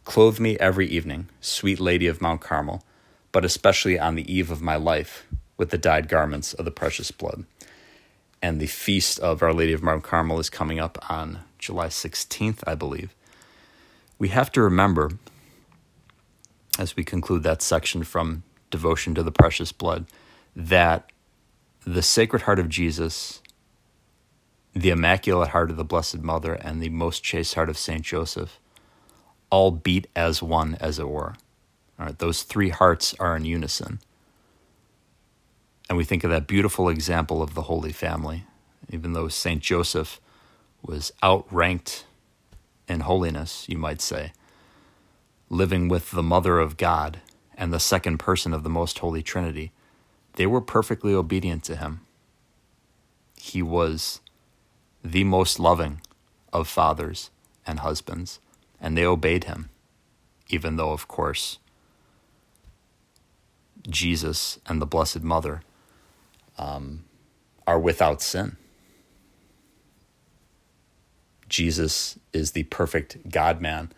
Clothe 0.03 0.39
me 0.39 0.57
every 0.59 0.87
evening, 0.87 1.29
sweet 1.39 1.79
Lady 1.79 2.07
of 2.07 2.21
Mount 2.21 2.41
Carmel, 2.41 2.83
but 3.31 3.45
especially 3.45 3.99
on 3.99 4.15
the 4.15 4.33
eve 4.33 4.51
of 4.51 4.61
my 4.61 4.75
life, 4.75 5.25
with 5.57 5.69
the 5.69 5.77
dyed 5.77 6.09
garments 6.09 6.53
of 6.53 6.65
the 6.65 6.71
precious 6.71 7.11
blood. 7.11 7.45
And 8.45 8.59
the 8.59 8.67
feast 8.67 9.17
of 9.21 9.41
Our 9.41 9.55
Lady 9.55 9.73
of 9.73 9.81
Mount 9.81 10.03
Carmel 10.03 10.39
is 10.39 10.51
coming 10.51 10.79
up 10.79 11.03
on 11.09 11.39
July 11.57 11.87
16th, 11.87 12.59
I 12.67 12.75
believe. 12.75 13.15
We 14.19 14.27
have 14.27 14.51
to 14.51 14.61
remember, 14.61 15.13
as 16.77 16.95
we 16.95 17.03
conclude 17.03 17.41
that 17.41 17.63
section 17.63 18.03
from 18.03 18.43
Devotion 18.69 19.15
to 19.15 19.23
the 19.23 19.31
Precious 19.31 19.71
Blood, 19.71 20.05
that 20.55 21.11
the 21.87 22.03
Sacred 22.03 22.43
Heart 22.43 22.59
of 22.59 22.69
Jesus, 22.69 23.41
the 24.73 24.91
Immaculate 24.91 25.49
Heart 25.49 25.71
of 25.71 25.77
the 25.77 25.83
Blessed 25.83 26.19
Mother, 26.19 26.53
and 26.53 26.79
the 26.79 26.89
Most 26.89 27.23
Chaste 27.23 27.55
Heart 27.55 27.69
of 27.69 27.79
Saint 27.79 28.03
Joseph 28.03 28.59
all 29.49 29.71
beat 29.71 30.05
as 30.15 30.43
one, 30.43 30.77
as 30.79 30.99
it 30.99 31.09
were. 31.09 31.33
All 31.97 32.05
right, 32.05 32.19
those 32.19 32.43
three 32.43 32.69
hearts 32.69 33.15
are 33.19 33.35
in 33.35 33.43
unison. 33.43 34.01
And 35.87 35.97
we 35.97 36.03
think 36.03 36.23
of 36.23 36.31
that 36.31 36.47
beautiful 36.47 36.89
example 36.89 37.41
of 37.41 37.53
the 37.53 37.63
Holy 37.63 37.91
Family, 37.91 38.45
even 38.89 39.13
though 39.13 39.27
St. 39.27 39.61
Joseph 39.61 40.19
was 40.81 41.11
outranked 41.21 42.05
in 42.87 43.01
holiness, 43.01 43.65
you 43.67 43.77
might 43.77 44.01
say, 44.01 44.31
living 45.49 45.87
with 45.87 46.11
the 46.11 46.23
Mother 46.23 46.59
of 46.59 46.77
God 46.77 47.19
and 47.55 47.71
the 47.71 47.79
second 47.79 48.17
person 48.17 48.53
of 48.53 48.63
the 48.63 48.69
Most 48.69 48.99
Holy 48.99 49.21
Trinity. 49.21 49.71
They 50.33 50.45
were 50.45 50.61
perfectly 50.61 51.13
obedient 51.13 51.63
to 51.65 51.75
him. 51.75 52.01
He 53.39 53.61
was 53.61 54.21
the 55.03 55.23
most 55.23 55.59
loving 55.59 56.01
of 56.51 56.67
fathers 56.67 57.29
and 57.65 57.79
husbands, 57.79 58.39
and 58.81 58.97
they 58.97 59.05
obeyed 59.05 59.45
him, 59.45 59.69
even 60.49 60.77
though, 60.77 60.91
of 60.91 61.07
course, 61.07 61.59
Jesus 63.87 64.59
and 64.65 64.81
the 64.81 64.85
Blessed 64.87 65.21
Mother 65.21 65.61
um, 66.57 67.05
are 67.67 67.79
without 67.79 68.21
sin. 68.21 68.57
Jesus 71.47 72.17
is 72.33 72.51
the 72.51 72.63
perfect 72.63 73.29
God 73.29 73.61
man, 73.61 73.91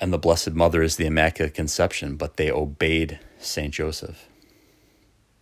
and 0.00 0.12
the 0.12 0.18
Blessed 0.18 0.52
Mother 0.52 0.82
is 0.82 0.96
the 0.96 1.06
Immaculate 1.06 1.54
Conception, 1.54 2.16
but 2.16 2.36
they 2.36 2.50
obeyed 2.50 3.20
Saint 3.38 3.74
Joseph. 3.74 4.28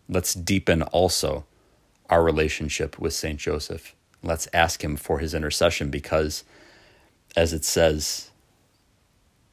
Let's 0.09 0.35
deepen 0.35 0.83
also 0.83 1.45
our 2.09 2.23
relationship 2.23 2.99
with 2.99 3.15
Saint 3.15 3.41
Joseph. 3.41 3.95
Let's 4.23 4.49
ask 4.53 4.85
him 4.85 4.97
for 4.97 5.19
his 5.19 5.35
intercession 5.35 5.91
because, 5.91 6.45
as 7.37 7.53
it 7.53 7.65
says 7.65 8.31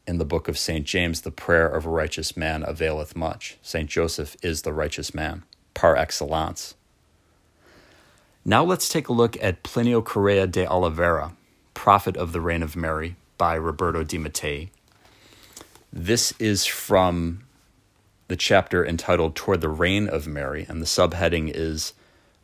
in 0.05 0.17
the 0.17 0.25
book 0.25 0.47
of 0.47 0.57
St. 0.57 0.85
James, 0.85 1.21
the 1.21 1.31
prayer 1.31 1.67
of 1.67 1.85
a 1.85 1.89
righteous 1.89 2.35
man 2.35 2.63
availeth 2.67 3.15
much. 3.15 3.57
St. 3.61 3.89
Joseph 3.89 4.35
is 4.41 4.61
the 4.61 4.73
righteous 4.73 5.13
man, 5.13 5.43
par 5.73 5.95
excellence. 5.95 6.75
Now 8.45 8.63
let's 8.63 8.89
take 8.89 9.07
a 9.07 9.13
look 9.13 9.41
at 9.41 9.63
Plinio 9.63 10.03
Correa 10.03 10.47
de 10.47 10.67
Oliveira, 10.67 11.33
Prophet 11.73 12.17
of 12.17 12.33
the 12.33 12.41
Reign 12.41 12.61
of 12.61 12.75
Mary, 12.75 13.15
by 13.37 13.55
Roberto 13.55 14.03
de 14.03 14.17
Mattei. 14.17 14.69
This 15.91 16.33
is 16.39 16.65
from 16.65 17.45
the 18.27 18.35
chapter 18.35 18.85
entitled 18.85 19.35
Toward 19.35 19.61
the 19.61 19.69
Reign 19.69 20.09
of 20.09 20.27
Mary, 20.27 20.65
and 20.67 20.81
the 20.81 20.85
subheading 20.85 21.51
is 21.53 21.93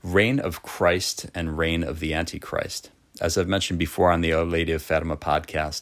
Reign 0.04 0.40
of 0.40 0.64
Christ 0.64 1.30
and 1.36 1.58
Reign 1.58 1.84
of 1.84 2.00
the 2.00 2.14
Antichrist. 2.14 2.92
As 3.20 3.38
I've 3.38 3.50
mentioned 3.50 3.80
before 3.80 4.12
on 4.12 4.22
the 4.22 4.32
Our 4.32 4.46
Lady 4.46 4.72
of 4.72 4.82
Fatima 4.82 5.18
podcast, 5.18 5.82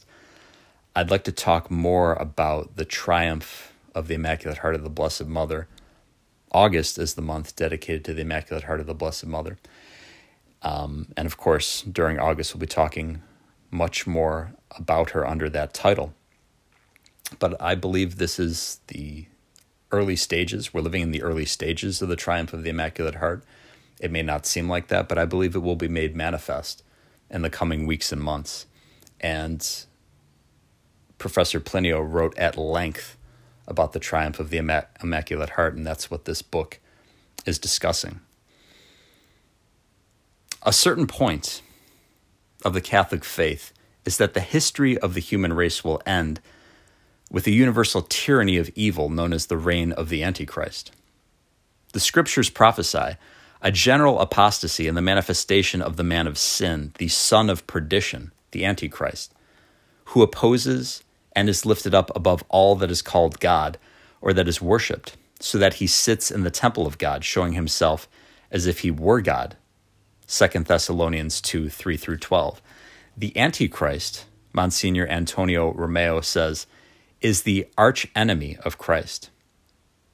I'd 0.97 1.11
like 1.11 1.25
to 1.25 1.31
talk 1.31 1.69
more 1.69 2.13
about 2.13 2.75
the 2.75 2.83
triumph 2.83 3.71
of 3.93 4.07
the 4.07 4.15
Immaculate 4.15 4.57
Heart 4.57 4.73
of 4.73 4.83
the 4.83 4.89
Blessed 4.89 5.27
Mother. 5.27 5.67
August 6.51 6.97
is 6.97 7.13
the 7.13 7.21
month 7.21 7.55
dedicated 7.55 8.03
to 8.05 8.15
the 8.15 8.21
Immaculate 8.21 8.63
Heart 8.63 8.79
of 8.79 8.87
the 8.87 8.95
Blessed 8.95 9.27
Mother. 9.27 9.59
Um, 10.63 11.09
and 11.15 11.27
of 11.27 11.37
course, 11.37 11.83
during 11.83 12.17
August, 12.17 12.55
we'll 12.55 12.61
be 12.61 12.65
talking 12.65 13.21
much 13.69 14.07
more 14.07 14.55
about 14.71 15.11
her 15.11 15.23
under 15.23 15.51
that 15.51 15.71
title. 15.71 16.15
But 17.37 17.61
I 17.61 17.75
believe 17.75 18.15
this 18.15 18.39
is 18.39 18.79
the 18.87 19.27
early 19.91 20.15
stages. 20.15 20.73
We're 20.73 20.81
living 20.81 21.03
in 21.03 21.11
the 21.11 21.21
early 21.21 21.45
stages 21.45 22.01
of 22.01 22.09
the 22.09 22.15
triumph 22.15 22.53
of 22.53 22.63
the 22.63 22.71
Immaculate 22.71 23.17
Heart. 23.17 23.43
It 23.99 24.09
may 24.09 24.23
not 24.23 24.47
seem 24.47 24.67
like 24.67 24.87
that, 24.87 25.07
but 25.07 25.19
I 25.19 25.25
believe 25.25 25.55
it 25.55 25.59
will 25.59 25.75
be 25.75 25.87
made 25.87 26.15
manifest 26.15 26.81
in 27.29 27.43
the 27.43 27.51
coming 27.51 27.85
weeks 27.85 28.11
and 28.11 28.19
months. 28.19 28.65
And 29.21 29.85
Professor 31.17 31.59
Plinio 31.59 32.01
wrote 32.01 32.37
at 32.37 32.57
length 32.57 33.17
about 33.67 33.93
the 33.93 33.99
triumph 33.99 34.39
of 34.39 34.49
the 34.49 34.57
Immaculate 34.57 35.51
Heart, 35.51 35.75
and 35.75 35.85
that's 35.85 36.09
what 36.09 36.25
this 36.25 36.41
book 36.41 36.79
is 37.45 37.59
discussing. 37.59 38.21
A 40.63 40.73
certain 40.73 41.07
point 41.07 41.61
of 42.63 42.73
the 42.73 42.81
Catholic 42.81 43.23
faith 43.23 43.73
is 44.05 44.17
that 44.17 44.33
the 44.33 44.39
history 44.39 44.97
of 44.97 45.13
the 45.13 45.19
human 45.19 45.53
race 45.53 45.83
will 45.83 46.01
end 46.05 46.39
with 47.29 47.43
the 47.43 47.53
universal 47.53 48.01
tyranny 48.01 48.57
of 48.57 48.69
evil 48.73 49.09
known 49.09 49.33
as 49.33 49.47
the 49.47 49.57
reign 49.57 49.91
of 49.91 50.09
the 50.09 50.23
Antichrist. 50.23 50.91
The 51.93 51.99
scriptures 51.99 52.49
prophesy 52.49 53.17
a 53.61 53.71
general 53.71 54.19
apostasy 54.19 54.87
and 54.87 54.95
the 54.95 55.01
manifestation 55.01 55.81
of 55.81 55.97
the 55.97 56.03
man 56.03 56.27
of 56.27 56.37
sin, 56.37 56.93
the 56.99 57.07
son 57.07 57.49
of 57.49 57.65
perdition, 57.67 58.31
the 58.51 58.63
Antichrist, 58.63 59.33
who 60.05 60.21
opposes 60.21 61.03
and 61.37 61.47
is 61.47 61.67
lifted 61.67 61.93
up 61.93 62.11
above 62.15 62.43
all 62.49 62.75
that 62.75 62.89
is 62.89 63.03
called 63.03 63.39
God 63.39 63.77
or 64.21 64.33
that 64.33 64.47
is 64.47 64.59
worshipped, 64.59 65.15
so 65.39 65.59
that 65.59 65.75
he 65.75 65.85
sits 65.85 66.31
in 66.31 66.41
the 66.41 66.49
temple 66.49 66.87
of 66.87 66.97
God, 66.97 67.23
showing 67.23 67.53
himself 67.53 68.09
as 68.49 68.65
if 68.65 68.79
he 68.79 68.89
were 68.89 69.21
God. 69.21 69.55
2 70.27 70.47
Thessalonians 70.47 71.39
2 71.39 71.69
3 71.69 71.95
through 71.95 72.17
12. 72.17 72.59
The 73.15 73.37
Antichrist, 73.37 74.25
Monsignor 74.51 75.05
Antonio 75.07 75.71
Romeo 75.73 76.21
says, 76.21 76.65
is 77.21 77.43
the 77.43 77.67
arch 77.77 78.07
enemy 78.15 78.57
of 78.65 78.79
Christ, 78.79 79.29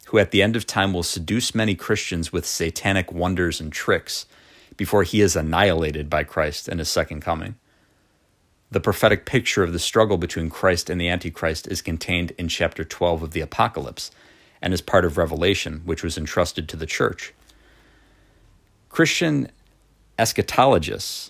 who 0.08 0.20
at 0.20 0.32
the 0.32 0.44
end 0.44 0.58
of 0.58 0.68
time 0.68 0.92
will 0.92 1.04
seduce 1.04 1.56
many 1.56 1.74
Christians 1.74 2.34
with 2.34 2.46
satanic 2.46 3.14
wonders 3.14 3.62
and 3.62 3.72
tricks 3.72 4.26
before 4.76 5.04
he 5.04 5.22
is 5.22 5.38
annihilated 5.38 6.10
by 6.10 6.26
Christ 6.26 6.68
in 6.68 6.80
his 6.80 6.90
second 6.90 7.22
coming. 7.22 7.56
The 8.74 8.80
prophetic 8.80 9.28
picture 9.28 9.62
of 9.62 9.72
the 9.72 9.78
struggle 9.78 10.18
between 10.18 10.50
Christ 10.50 10.90
and 10.90 11.00
the 11.00 11.08
Antichrist 11.08 11.68
is 11.68 11.80
contained 11.80 12.32
in 12.40 12.48
chapter 12.48 12.84
12 12.84 13.22
of 13.22 13.30
the 13.30 13.42
Apocalypse 13.42 14.10
and 14.64 14.74
is 14.74 14.82
part 14.82 15.06
of 15.06 15.16
Revelation, 15.16 15.84
which 15.86 16.02
was 16.02 16.18
entrusted 16.18 16.68
to 16.68 16.76
the 16.76 16.88
church. 16.88 17.36
Christian 18.90 19.52
eschatologists 20.18 21.30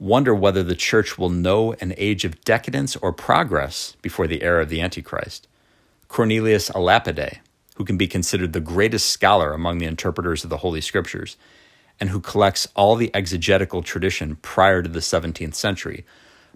wonder 0.00 0.34
whether 0.34 0.64
the 0.64 0.74
church 0.74 1.16
will 1.16 1.28
know 1.28 1.74
an 1.74 1.94
age 1.96 2.24
of 2.24 2.44
decadence 2.44 2.96
or 2.96 3.12
progress 3.12 3.94
before 4.02 4.26
the 4.26 4.42
era 4.42 4.62
of 4.62 4.68
the 4.68 4.80
Antichrist. 4.80 5.46
Cornelius 6.08 6.68
a 6.70 6.80
Lapide, 6.80 7.38
who 7.76 7.84
can 7.84 7.96
be 7.96 8.08
considered 8.08 8.54
the 8.54 8.60
greatest 8.60 9.08
scholar 9.08 9.52
among 9.52 9.78
the 9.78 9.86
interpreters 9.86 10.42
of 10.42 10.50
the 10.50 10.56
Holy 10.56 10.80
Scriptures, 10.80 11.36
and 12.00 12.10
who 12.10 12.18
collects 12.18 12.66
all 12.74 12.96
the 12.96 13.14
exegetical 13.14 13.82
tradition 13.82 14.34
prior 14.42 14.82
to 14.82 14.88
the 14.88 14.98
17th 14.98 15.54
century, 15.54 16.04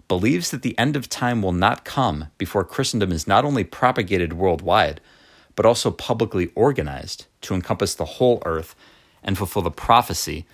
believes 0.07 0.51
that 0.51 0.61
the 0.61 0.77
end 0.77 0.95
of 0.95 1.09
time 1.09 1.41
will 1.41 1.51
not 1.51 1.83
come 1.83 2.27
before 2.37 2.63
Christendom 2.63 3.11
is 3.11 3.27
not 3.27 3.45
only 3.45 3.63
propagated 3.63 4.33
worldwide, 4.33 5.01
but 5.55 5.65
also 5.65 5.91
publicly 5.91 6.51
organized 6.55 7.25
to 7.41 7.53
encompass 7.53 7.95
the 7.95 8.05
whole 8.05 8.41
earth 8.45 8.75
and 9.23 9.37
fulfill 9.37 9.61
the 9.61 9.71
prophecy 9.71 10.45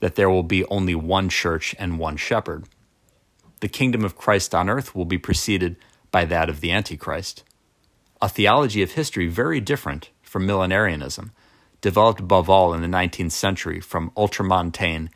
that 0.00 0.14
there 0.14 0.30
will 0.30 0.42
be 0.42 0.64
only 0.66 0.94
one 0.94 1.28
church 1.28 1.74
and 1.78 1.98
one 1.98 2.16
shepherd. 2.16 2.64
The 3.60 3.68
kingdom 3.68 4.04
of 4.04 4.16
Christ 4.16 4.54
on 4.54 4.68
earth 4.68 4.94
will 4.94 5.04
be 5.04 5.18
preceded 5.18 5.76
by 6.10 6.24
that 6.26 6.48
of 6.48 6.60
the 6.60 6.72
Antichrist. 6.72 7.44
A 8.20 8.28
theology 8.28 8.82
of 8.82 8.92
history 8.92 9.26
very 9.26 9.60
different 9.60 10.10
from 10.22 10.46
millenarianism, 10.46 11.30
developed 11.82 12.20
above 12.20 12.48
all 12.48 12.72
in 12.72 12.80
the 12.80 12.88
19th 12.88 13.32
century 13.32 13.80
from 13.80 14.10
ultramontane 14.16 15.08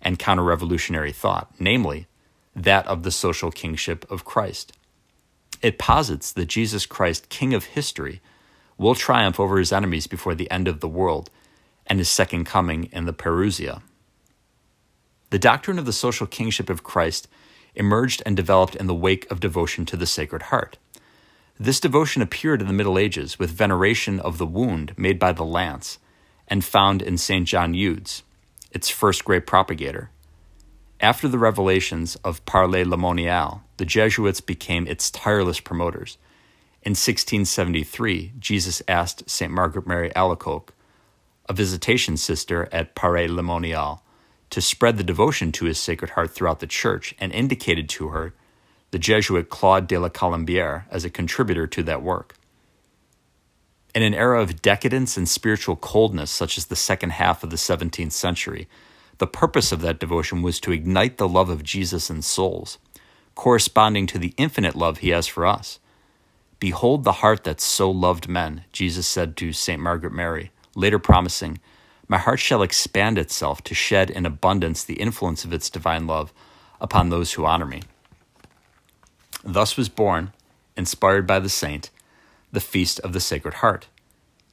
and 0.00 0.18
counter 0.18 0.42
revolutionary 0.42 1.12
thought, 1.12 1.52
namely, 1.58 2.06
that 2.54 2.86
of 2.86 3.02
the 3.02 3.10
social 3.10 3.50
kingship 3.50 4.10
of 4.10 4.24
Christ. 4.24 4.72
It 5.62 5.78
posits 5.78 6.32
that 6.32 6.46
Jesus 6.46 6.86
Christ, 6.86 7.28
King 7.28 7.54
of 7.54 7.66
history, 7.66 8.20
will 8.76 8.94
triumph 8.94 9.38
over 9.38 9.58
his 9.58 9.72
enemies 9.72 10.06
before 10.06 10.34
the 10.34 10.50
end 10.50 10.66
of 10.66 10.80
the 10.80 10.88
world 10.88 11.30
and 11.86 11.98
his 11.98 12.08
second 12.08 12.44
coming 12.44 12.84
in 12.92 13.04
the 13.04 13.12
Parousia. 13.12 13.82
The 15.30 15.38
doctrine 15.38 15.78
of 15.78 15.86
the 15.86 15.92
social 15.92 16.26
kingship 16.26 16.68
of 16.68 16.82
Christ 16.82 17.28
emerged 17.74 18.22
and 18.26 18.36
developed 18.36 18.74
in 18.74 18.86
the 18.86 18.94
wake 18.94 19.30
of 19.30 19.40
devotion 19.40 19.86
to 19.86 19.96
the 19.96 20.06
Sacred 20.06 20.42
Heart. 20.42 20.78
This 21.58 21.80
devotion 21.80 22.22
appeared 22.22 22.60
in 22.60 22.66
the 22.66 22.72
Middle 22.72 22.98
Ages 22.98 23.38
with 23.38 23.50
veneration 23.50 24.20
of 24.20 24.38
the 24.38 24.46
wound 24.46 24.94
made 24.98 25.18
by 25.18 25.32
the 25.32 25.44
lance 25.44 25.98
and 26.48 26.64
found 26.64 27.00
in 27.00 27.16
St. 27.16 27.46
John 27.46 27.72
Eudes, 27.72 28.22
its 28.72 28.88
first 28.88 29.24
great 29.24 29.46
propagator. 29.46 30.10
After 31.02 31.26
the 31.26 31.38
revelations 31.38 32.14
of 32.22 32.44
Paray-le-Monial, 32.44 33.64
the 33.76 33.84
Jesuits 33.84 34.40
became 34.40 34.86
its 34.86 35.10
tireless 35.10 35.58
promoters. 35.58 36.16
In 36.82 36.92
1673, 36.92 38.34
Jesus 38.38 38.82
asked 38.86 39.28
St. 39.28 39.50
Margaret 39.50 39.84
Mary 39.84 40.12
Alacoque, 40.14 40.68
a 41.48 41.52
visitation 41.52 42.16
sister 42.16 42.68
at 42.70 42.94
Paray-le-Monial, 42.94 44.00
to 44.50 44.60
spread 44.60 44.96
the 44.96 45.02
devotion 45.02 45.50
to 45.50 45.64
his 45.64 45.80
Sacred 45.80 46.12
Heart 46.12 46.30
throughout 46.30 46.60
the 46.60 46.68
Church 46.68 47.16
and 47.18 47.32
indicated 47.32 47.88
to 47.88 48.08
her 48.08 48.32
the 48.92 48.98
Jesuit 49.00 49.48
Claude 49.48 49.88
de 49.88 49.98
la 49.98 50.08
Colombière 50.08 50.84
as 50.88 51.04
a 51.04 51.10
contributor 51.10 51.66
to 51.66 51.82
that 51.82 52.02
work. 52.02 52.36
In 53.92 54.04
an 54.04 54.14
era 54.14 54.40
of 54.40 54.62
decadence 54.62 55.16
and 55.16 55.28
spiritual 55.28 55.74
coldness, 55.74 56.30
such 56.30 56.56
as 56.56 56.66
the 56.66 56.76
second 56.76 57.10
half 57.10 57.42
of 57.42 57.50
the 57.50 57.56
17th 57.56 58.12
century, 58.12 58.68
the 59.22 59.26
purpose 59.28 59.70
of 59.70 59.82
that 59.82 60.00
devotion 60.00 60.42
was 60.42 60.58
to 60.58 60.72
ignite 60.72 61.16
the 61.16 61.28
love 61.28 61.48
of 61.48 61.62
Jesus 61.62 62.10
in 62.10 62.22
souls, 62.22 62.78
corresponding 63.36 64.04
to 64.08 64.18
the 64.18 64.34
infinite 64.36 64.74
love 64.74 64.98
he 64.98 65.10
has 65.10 65.28
for 65.28 65.46
us. 65.46 65.78
Behold 66.58 67.04
the 67.04 67.20
heart 67.22 67.44
that 67.44 67.60
so 67.60 67.88
loved 67.88 68.26
men, 68.26 68.64
Jesus 68.72 69.06
said 69.06 69.36
to 69.36 69.52
St. 69.52 69.80
Margaret 69.80 70.12
Mary, 70.12 70.50
later 70.74 70.98
promising, 70.98 71.60
My 72.08 72.18
heart 72.18 72.40
shall 72.40 72.64
expand 72.64 73.16
itself 73.16 73.62
to 73.62 73.76
shed 73.76 74.10
in 74.10 74.26
abundance 74.26 74.82
the 74.82 74.94
influence 74.94 75.44
of 75.44 75.52
its 75.52 75.70
divine 75.70 76.08
love 76.08 76.32
upon 76.80 77.10
those 77.10 77.34
who 77.34 77.46
honor 77.46 77.66
me. 77.66 77.82
Thus 79.44 79.76
was 79.76 79.88
born, 79.88 80.32
inspired 80.76 81.28
by 81.28 81.38
the 81.38 81.48
saint, 81.48 81.90
the 82.50 82.58
Feast 82.58 82.98
of 82.98 83.12
the 83.12 83.20
Sacred 83.20 83.54
Heart, 83.54 83.86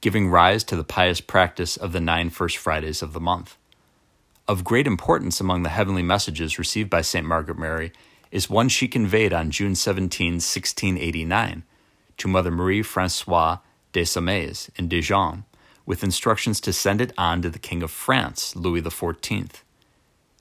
giving 0.00 0.28
rise 0.28 0.62
to 0.62 0.76
the 0.76 0.84
pious 0.84 1.20
practice 1.20 1.76
of 1.76 1.90
the 1.90 2.00
nine 2.00 2.30
first 2.30 2.56
Fridays 2.56 3.02
of 3.02 3.14
the 3.14 3.20
month. 3.20 3.56
Of 4.50 4.64
great 4.64 4.88
importance 4.88 5.40
among 5.40 5.62
the 5.62 5.68
heavenly 5.68 6.02
messages 6.02 6.58
received 6.58 6.90
by 6.90 7.02
St. 7.02 7.24
Margaret 7.24 7.56
Mary 7.56 7.92
is 8.32 8.50
one 8.50 8.68
she 8.68 8.88
conveyed 8.88 9.32
on 9.32 9.52
June 9.52 9.76
17, 9.76 10.32
1689, 10.32 11.62
to 12.16 12.26
Mother 12.26 12.50
Marie 12.50 12.82
Francoise 12.82 13.58
de 13.92 14.04
Saumaise 14.04 14.68
in 14.74 14.88
Dijon, 14.88 15.44
with 15.86 16.02
instructions 16.02 16.60
to 16.62 16.72
send 16.72 17.00
it 17.00 17.12
on 17.16 17.42
to 17.42 17.48
the 17.48 17.60
King 17.60 17.84
of 17.84 17.92
France, 17.92 18.56
Louis 18.56 18.82
XIV. 18.82 19.62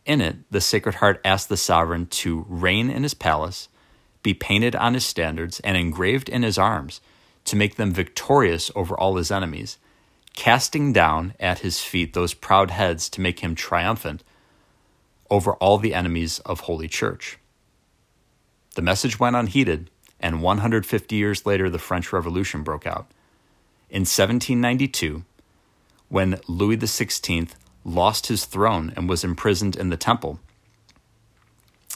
In 0.08 0.22
it, 0.22 0.38
the 0.50 0.60
Sacred 0.60 0.96
Heart 0.96 1.22
asked 1.24 1.50
the 1.50 1.56
sovereign 1.56 2.08
to 2.08 2.48
reign 2.50 2.90
in 2.90 3.04
his 3.04 3.14
palace, 3.14 3.70
be 4.24 4.34
painted 4.34 4.76
on 4.76 4.96
his 4.96 5.06
standards, 5.06 5.60
and 5.60 5.78
engraved 5.78 6.30
in 6.30 6.42
his 6.42 6.58
arms 6.58 7.00
to 7.46 7.56
make 7.56 7.76
them 7.76 7.92
victorious 7.92 8.72
over 8.76 9.00
all 9.00 9.18
his 9.18 9.30
enemies, 9.30 9.78
casting 10.40 10.94
down 10.94 11.34
at 11.38 11.60
his 11.60 11.82
feet 11.82 12.14
those 12.14 12.34
proud 12.34 12.72
heads 12.72 13.10
to 13.10 13.20
make 13.20 13.42
him 13.42 13.54
triumphant 13.54 14.24
over 15.30 15.52
all 15.56 15.78
the 15.78 15.94
enemies 15.94 16.40
of 16.46 16.62
Holy 16.62 16.88
Church. 16.88 17.38
The 18.76 18.82
message 18.82 19.20
went 19.20 19.36
unheeded, 19.36 19.90
and 20.18 20.42
150 20.42 21.14
years 21.14 21.46
later, 21.46 21.70
the 21.70 21.78
French 21.78 22.14
Revolution 22.14 22.64
broke 22.64 22.88
out. 22.88 23.12
In 23.90 24.04
1792, 24.04 25.26
when 26.08 26.40
Louis 26.48 26.78
XVI 26.78 27.50
lost 27.84 28.28
his 28.28 28.46
throne 28.46 28.94
and 28.96 29.10
was 29.10 29.26
imprisoned 29.26 29.76
in 29.76 29.90
the 29.90 29.98
temple, 29.98 30.40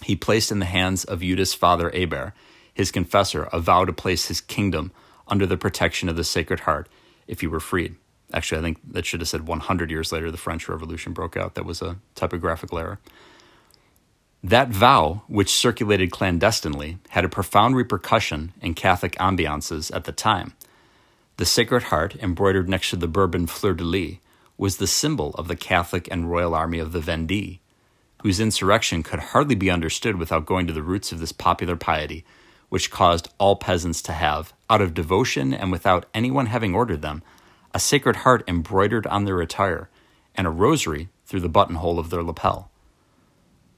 he 0.03 0.17
placed 0.17 0.51
in 0.51 0.59
the 0.59 0.65
hands 0.65 1.05
of 1.05 1.23
Eudist 1.23 1.55
father 1.55 1.89
Hebert, 1.91 2.33
his 2.73 2.91
confessor, 2.91 3.43
a 3.53 3.61
vow 3.61 3.85
to 3.85 3.93
place 3.93 4.27
his 4.27 4.41
kingdom 4.41 4.91
under 5.29 5.45
the 5.45 5.55
protection 5.55 6.09
of 6.09 6.17
the 6.17 6.25
Sacred 6.25 6.61
Heart 6.61 6.89
if 7.25 7.39
he 7.39 7.47
were 7.47 7.61
freed. 7.61 7.95
Actually, 8.33 8.59
I 8.59 8.61
think 8.63 8.79
that 8.91 9.05
should 9.05 9.21
have 9.21 9.29
said 9.29 9.47
100 9.47 9.91
years 9.91 10.11
later 10.11 10.31
the 10.31 10.37
French 10.37 10.67
Revolution 10.67 11.13
broke 11.13 11.37
out. 11.37 11.55
That 11.55 11.65
was 11.65 11.81
a 11.81 11.97
typographical 12.15 12.79
error. 12.79 12.99
That 14.43 14.69
vow, 14.69 15.21
which 15.27 15.53
circulated 15.53 16.11
clandestinely, 16.11 16.97
had 17.09 17.23
a 17.23 17.29
profound 17.29 17.77
repercussion 17.77 18.51
in 18.61 18.73
Catholic 18.73 19.13
ambiances 19.15 19.95
at 19.95 20.03
the 20.03 20.11
time. 20.11 20.53
The 21.37 21.45
Sacred 21.45 21.83
Heart, 21.83 22.17
embroidered 22.17 22.67
next 22.67 22.89
to 22.89 22.95
the 22.95 23.07
Bourbon 23.07 23.47
fleur 23.47 23.73
de 23.73 23.83
lis, 23.83 24.17
was 24.57 24.77
the 24.77 24.87
symbol 24.87 25.31
of 25.35 25.47
the 25.47 25.55
Catholic 25.55 26.07
and 26.11 26.29
Royal 26.29 26.53
Army 26.53 26.79
of 26.79 26.91
the 26.91 26.99
Vendée, 26.99 27.59
whose 28.21 28.39
insurrection 28.39 29.01
could 29.01 29.19
hardly 29.19 29.55
be 29.55 29.71
understood 29.71 30.17
without 30.17 30.45
going 30.45 30.67
to 30.67 30.73
the 30.73 30.83
roots 30.83 31.11
of 31.11 31.19
this 31.19 31.31
popular 31.31 31.75
piety, 31.75 32.25
which 32.69 32.91
caused 32.91 33.29
all 33.37 33.55
peasants 33.55 34.01
to 34.01 34.11
have, 34.11 34.53
out 34.69 34.81
of 34.81 34.93
devotion 34.93 35.53
and 35.53 35.71
without 35.71 36.05
anyone 36.13 36.47
having 36.47 36.75
ordered 36.75 37.01
them, 37.01 37.23
a 37.73 37.79
Sacred 37.79 38.17
Heart 38.17 38.43
embroidered 38.47 39.07
on 39.07 39.25
their 39.25 39.41
attire, 39.41 39.89
and 40.35 40.45
a 40.45 40.51
rosary 40.51 41.09
through 41.25 41.41
the 41.41 41.49
buttonhole 41.49 41.99
of 41.99 42.09
their 42.09 42.23
lapel. 42.23 42.69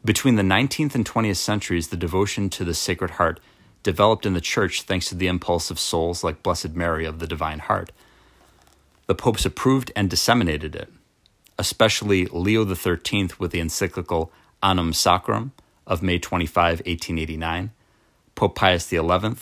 Between 0.04 0.36
the 0.36 0.44
19th 0.44 0.94
and 0.96 1.06
20th 1.06 1.38
centuries, 1.38 1.88
the 1.88 1.98
devotion 1.98 2.50
to 2.52 2.64
the 2.64 2.74
Sacred 2.74 3.12
Heart 3.12 3.40
developed 3.84 4.26
in 4.26 4.34
the 4.34 4.42
Church 4.42 4.82
thanks 4.84 5.08
to 5.10 5.16
the 5.16 5.28
impulse 5.28 5.72
of 5.72 5.80
souls 5.80 6.24
like 6.24 6.44
Blessed 6.44 6.72
Mary 6.72 7.06
of 7.06 7.20
the 7.20 7.28
Divine 7.28 7.60
Heart. 7.60 7.92
The 9.08 9.16
popes 9.16 9.46
approved 9.46 9.92
and 9.96 10.10
disseminated 10.10 10.76
it, 10.76 10.92
especially 11.58 12.26
Leo 12.26 12.66
XIII 12.66 13.30
with 13.40 13.52
the 13.52 13.60
encyclical 13.60 14.32
Annum 14.62 14.94
Sacrum 14.94 15.54
of 15.88 16.02
May 16.02 16.18
25, 16.18 16.80
1889, 16.80 17.72
Pope 18.34 18.56
Pius 18.56 18.90
XI 18.90 19.00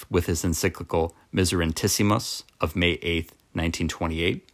with 0.09 0.25
his 0.27 0.43
encyclical 0.43 1.15
Miserentissimus 1.33 2.43
of 2.61 2.75
May 2.75 2.99
8, 3.01 3.31
1928, 3.53 4.47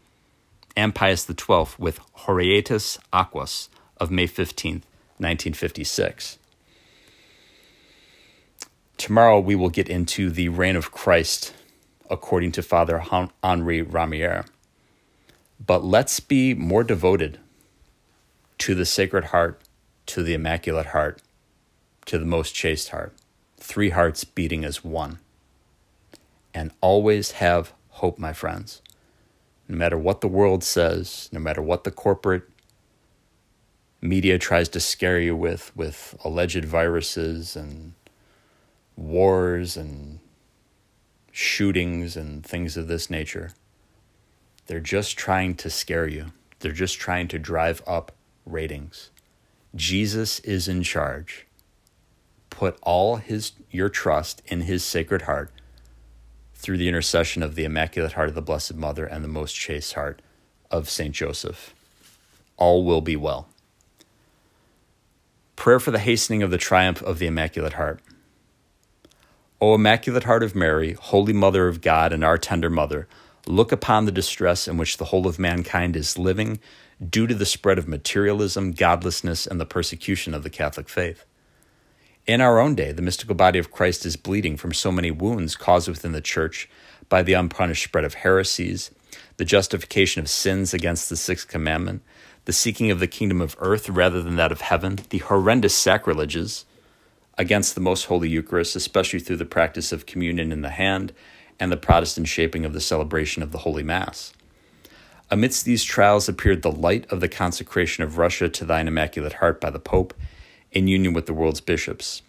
and 0.75 0.95
Pius 0.95 1.25
XII 1.25 1.75
with 1.77 1.99
Haurietis 2.19 2.99
Aquas 3.11 3.69
of 3.97 4.11
May 4.11 4.27
15, 4.27 4.75
1956. 5.17 6.37
Tomorrow 8.97 9.39
we 9.39 9.55
will 9.55 9.69
get 9.69 9.89
into 9.89 10.29
the 10.29 10.49
reign 10.49 10.75
of 10.75 10.91
Christ 10.91 11.53
according 12.09 12.51
to 12.53 12.61
Father 12.61 12.99
Henri 13.43 13.83
Ramière. 13.83 14.47
But 15.65 15.83
let's 15.83 16.19
be 16.19 16.53
more 16.53 16.83
devoted 16.83 17.39
to 18.59 18.75
the 18.75 18.85
Sacred 18.85 19.25
Heart, 19.25 19.61
to 20.07 20.23
the 20.23 20.33
Immaculate 20.33 20.87
Heart, 20.87 21.21
to 22.05 22.17
the 22.17 22.25
Most 22.25 22.53
Chaste 22.55 22.89
Heart, 22.89 23.13
three 23.57 23.91
hearts 23.91 24.23
beating 24.23 24.65
as 24.65 24.83
one. 24.83 25.19
And 26.53 26.71
always 26.81 27.31
have 27.33 27.73
hope, 27.89 28.17
my 28.17 28.33
friends. 28.33 28.81
No 29.69 29.77
matter 29.77 29.97
what 29.97 30.21
the 30.21 30.27
world 30.27 30.63
says, 30.63 31.29
no 31.31 31.39
matter 31.39 31.61
what 31.61 31.83
the 31.85 31.91
corporate 31.91 32.43
media 34.01 34.39
tries 34.39 34.67
to 34.69 34.79
scare 34.79 35.19
you 35.19 35.35
with, 35.35 35.71
with 35.75 36.17
alleged 36.25 36.65
viruses 36.65 37.55
and 37.55 37.93
wars 38.95 39.77
and 39.77 40.19
shootings 41.31 42.17
and 42.17 42.43
things 42.43 42.75
of 42.77 42.87
this 42.87 43.09
nature. 43.09 43.51
They're 44.65 44.79
just 44.79 45.17
trying 45.17 45.55
to 45.55 45.69
scare 45.69 46.07
you. 46.07 46.33
They're 46.59 46.71
just 46.71 46.99
trying 46.99 47.27
to 47.29 47.39
drive 47.39 47.81
up 47.87 48.11
ratings. 48.45 49.11
Jesus 49.75 50.39
is 50.39 50.67
in 50.67 50.83
charge. 50.83 51.45
Put 52.49 52.77
all 52.81 53.17
his 53.17 53.51
your 53.69 53.89
trust 53.89 54.41
in 54.47 54.61
his 54.61 54.83
sacred 54.83 55.23
heart 55.23 55.51
through 56.59 56.77
the 56.77 56.89
intercession 56.89 57.41
of 57.41 57.55
the 57.55 57.63
Immaculate 57.63 58.11
Heart 58.11 58.29
of 58.29 58.35
the 58.35 58.41
Blessed 58.41 58.75
Mother 58.75 59.05
and 59.05 59.23
the 59.23 59.29
most 59.29 59.53
chaste 59.53 59.93
heart 59.93 60.21
of 60.69 60.89
Saint 60.89 61.15
Joseph. 61.15 61.73
All 62.57 62.83
will 62.83 62.99
be 62.99 63.15
well. 63.15 63.47
Prayer 65.55 65.79
for 65.79 65.91
the 65.91 65.99
hastening 65.99 66.43
of 66.43 66.51
the 66.51 66.57
triumph 66.57 67.01
of 67.01 67.17
the 67.17 67.27
Immaculate 67.27 67.73
Heart. 67.73 68.01
O 69.61 69.73
Immaculate 69.73 70.25
Heart 70.25 70.43
of 70.43 70.53
Mary, 70.53 70.93
Holy 70.93 71.31
Mother 71.31 71.69
of 71.69 71.79
God 71.79 72.11
and 72.11 72.25
our 72.25 72.37
tender 72.37 72.69
Mother, 72.69 73.07
look 73.47 73.71
upon 73.71 74.03
the 74.03 74.11
distress 74.11 74.67
in 74.67 74.75
which 74.75 74.97
the 74.97 75.05
whole 75.05 75.27
of 75.27 75.39
mankind 75.39 75.95
is 75.95 76.17
living 76.17 76.59
due 77.09 77.25
to 77.25 77.35
the 77.35 77.45
spread 77.45 77.77
of 77.77 77.87
materialism, 77.87 78.73
godlessness, 78.73 79.47
and 79.47 79.61
the 79.61 79.65
persecution 79.65 80.33
of 80.33 80.43
the 80.43 80.49
Catholic 80.49 80.89
faith. 80.89 81.23
In 82.29 82.41
our 82.41 82.59
own 82.59 82.75
day, 82.75 82.91
the 82.91 83.01
mystical 83.01 83.33
body 83.33 83.57
of 83.57 83.71
Christ 83.71 84.05
is 84.05 84.15
bleeding 84.15 84.55
from 84.55 84.71
so 84.71 84.91
many 84.91 85.09
wounds 85.09 85.55
caused 85.55 85.87
within 85.87 86.11
the 86.11 86.21
Church 86.21 86.69
by 87.09 87.23
the 87.23 87.33
unpunished 87.33 87.83
spread 87.83 88.05
of 88.05 88.13
heresies, 88.13 88.91
the 89.37 89.45
justification 89.45 90.21
of 90.21 90.29
sins 90.29 90.71
against 90.71 91.09
the 91.09 91.17
Sixth 91.17 91.47
Commandment, 91.47 92.03
the 92.45 92.53
seeking 92.53 92.91
of 92.91 92.99
the 92.99 93.07
kingdom 93.07 93.41
of 93.41 93.55
earth 93.57 93.89
rather 93.89 94.21
than 94.21 94.35
that 94.35 94.51
of 94.51 94.61
heaven, 94.61 94.99
the 95.09 95.17
horrendous 95.17 95.73
sacrileges, 95.73 96.65
against 97.35 97.73
the 97.73 97.81
Most 97.81 98.03
Holy 98.03 98.29
Eucharist, 98.29 98.75
especially 98.75 99.17
through 99.17 99.37
the 99.37 99.43
practice 99.43 99.91
of 99.91 100.05
communion 100.05 100.51
in 100.51 100.61
the 100.61 100.69
hand 100.69 101.13
and 101.59 101.71
the 101.71 101.77
Protestant 101.77 102.27
shaping 102.27 102.63
of 102.63 102.73
the 102.73 102.79
celebration 102.79 103.41
of 103.41 103.51
the 103.51 103.57
Holy 103.65 103.81
Mass. 103.81 104.33
Amidst 105.31 105.65
these 105.65 105.83
trials 105.83 106.29
appeared 106.29 106.61
the 106.61 106.71
light 106.71 107.11
of 107.11 107.21
the 107.21 107.27
consecration 107.27 108.03
of 108.03 108.19
Russia 108.19 108.47
to 108.49 108.65
thine 108.65 108.87
Immaculate 108.87 109.33
Heart 109.33 109.59
by 109.59 109.71
the 109.71 109.79
Pope, 109.79 110.13
in 110.71 110.87
union 110.87 111.13
with 111.13 111.25
the 111.25 111.33
world's 111.33 111.61
bishops. 111.61 112.21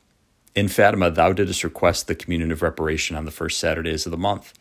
In 0.54 0.68
Fatima, 0.68 1.10
thou 1.10 1.32
didst 1.32 1.62
request 1.62 2.06
the 2.06 2.14
communion 2.14 2.50
of 2.50 2.62
reparation 2.62 3.16
on 3.16 3.24
the 3.24 3.30
first 3.30 3.58
Saturdays 3.58 4.06
of 4.06 4.10
the 4.10 4.18
month. 4.18 4.52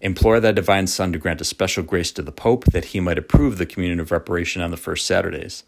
Implore 0.00 0.40
thy 0.40 0.52
divine 0.52 0.86
Son 0.86 1.12
to 1.12 1.18
grant 1.18 1.40
a 1.40 1.44
special 1.44 1.82
grace 1.82 2.12
to 2.12 2.22
the 2.22 2.32
Pope 2.32 2.64
that 2.66 2.86
he 2.86 3.00
might 3.00 3.18
approve 3.18 3.56
the 3.56 3.64
communion 3.64 4.00
of 4.00 4.10
reparation 4.10 4.60
on 4.60 4.70
the 4.70 4.76
first 4.76 5.06
Saturdays. 5.06 5.64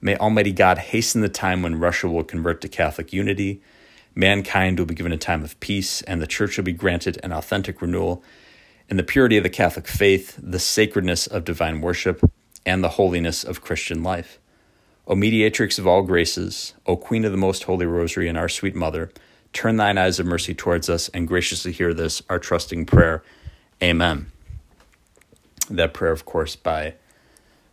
May 0.00 0.16
Almighty 0.16 0.52
God 0.52 0.78
hasten 0.78 1.20
the 1.20 1.28
time 1.28 1.62
when 1.62 1.80
Russia 1.80 2.08
will 2.08 2.24
convert 2.24 2.60
to 2.62 2.68
Catholic 2.68 3.12
unity, 3.12 3.60
mankind 4.14 4.78
will 4.78 4.86
be 4.86 4.94
given 4.94 5.12
a 5.12 5.18
time 5.18 5.44
of 5.44 5.58
peace, 5.60 6.02
and 6.02 6.22
the 6.22 6.26
Church 6.26 6.56
will 6.56 6.64
be 6.64 6.72
granted 6.72 7.18
an 7.22 7.32
authentic 7.32 7.82
renewal 7.82 8.22
in 8.88 8.96
the 8.96 9.02
purity 9.02 9.36
of 9.36 9.42
the 9.42 9.50
Catholic 9.50 9.86
faith, 9.86 10.38
the 10.42 10.58
sacredness 10.58 11.26
of 11.26 11.44
divine 11.44 11.80
worship, 11.80 12.22
and 12.64 12.82
the 12.82 12.90
holiness 12.90 13.44
of 13.44 13.60
Christian 13.60 14.02
life. 14.02 14.38
O 15.08 15.14
mediatrix 15.14 15.78
of 15.78 15.86
all 15.86 16.02
graces, 16.02 16.74
O 16.86 16.94
Queen 16.94 17.24
of 17.24 17.32
the 17.32 17.38
Most 17.38 17.64
Holy 17.64 17.86
Rosary 17.86 18.28
and 18.28 18.36
our 18.36 18.48
sweet 18.48 18.74
Mother, 18.74 19.10
turn 19.54 19.78
thine 19.78 19.96
eyes 19.96 20.20
of 20.20 20.26
mercy 20.26 20.54
towards 20.54 20.90
us 20.90 21.08
and 21.08 21.26
graciously 21.26 21.72
hear 21.72 21.94
this, 21.94 22.20
our 22.28 22.38
trusting 22.38 22.84
prayer. 22.84 23.22
Amen. 23.82 24.30
That 25.70 25.94
prayer, 25.94 26.12
of 26.12 26.26
course, 26.26 26.56
by 26.56 26.94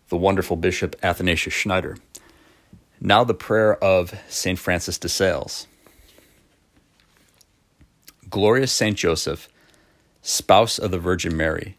the 0.07 0.15
wonderful 0.15 0.55
Bishop 0.55 0.95
Athanasius 1.03 1.53
Schneider. 1.53 1.97
Now, 3.01 3.25
the 3.25 3.33
prayer 3.33 3.75
of 3.83 4.17
St. 4.29 4.57
Francis 4.57 4.97
de 4.97 5.09
Sales. 5.09 5.67
Glorious 8.29 8.71
St. 8.71 8.97
Joseph, 8.97 9.49
spouse 10.21 10.79
of 10.79 10.91
the 10.91 10.99
Virgin 10.99 11.35
Mary, 11.35 11.77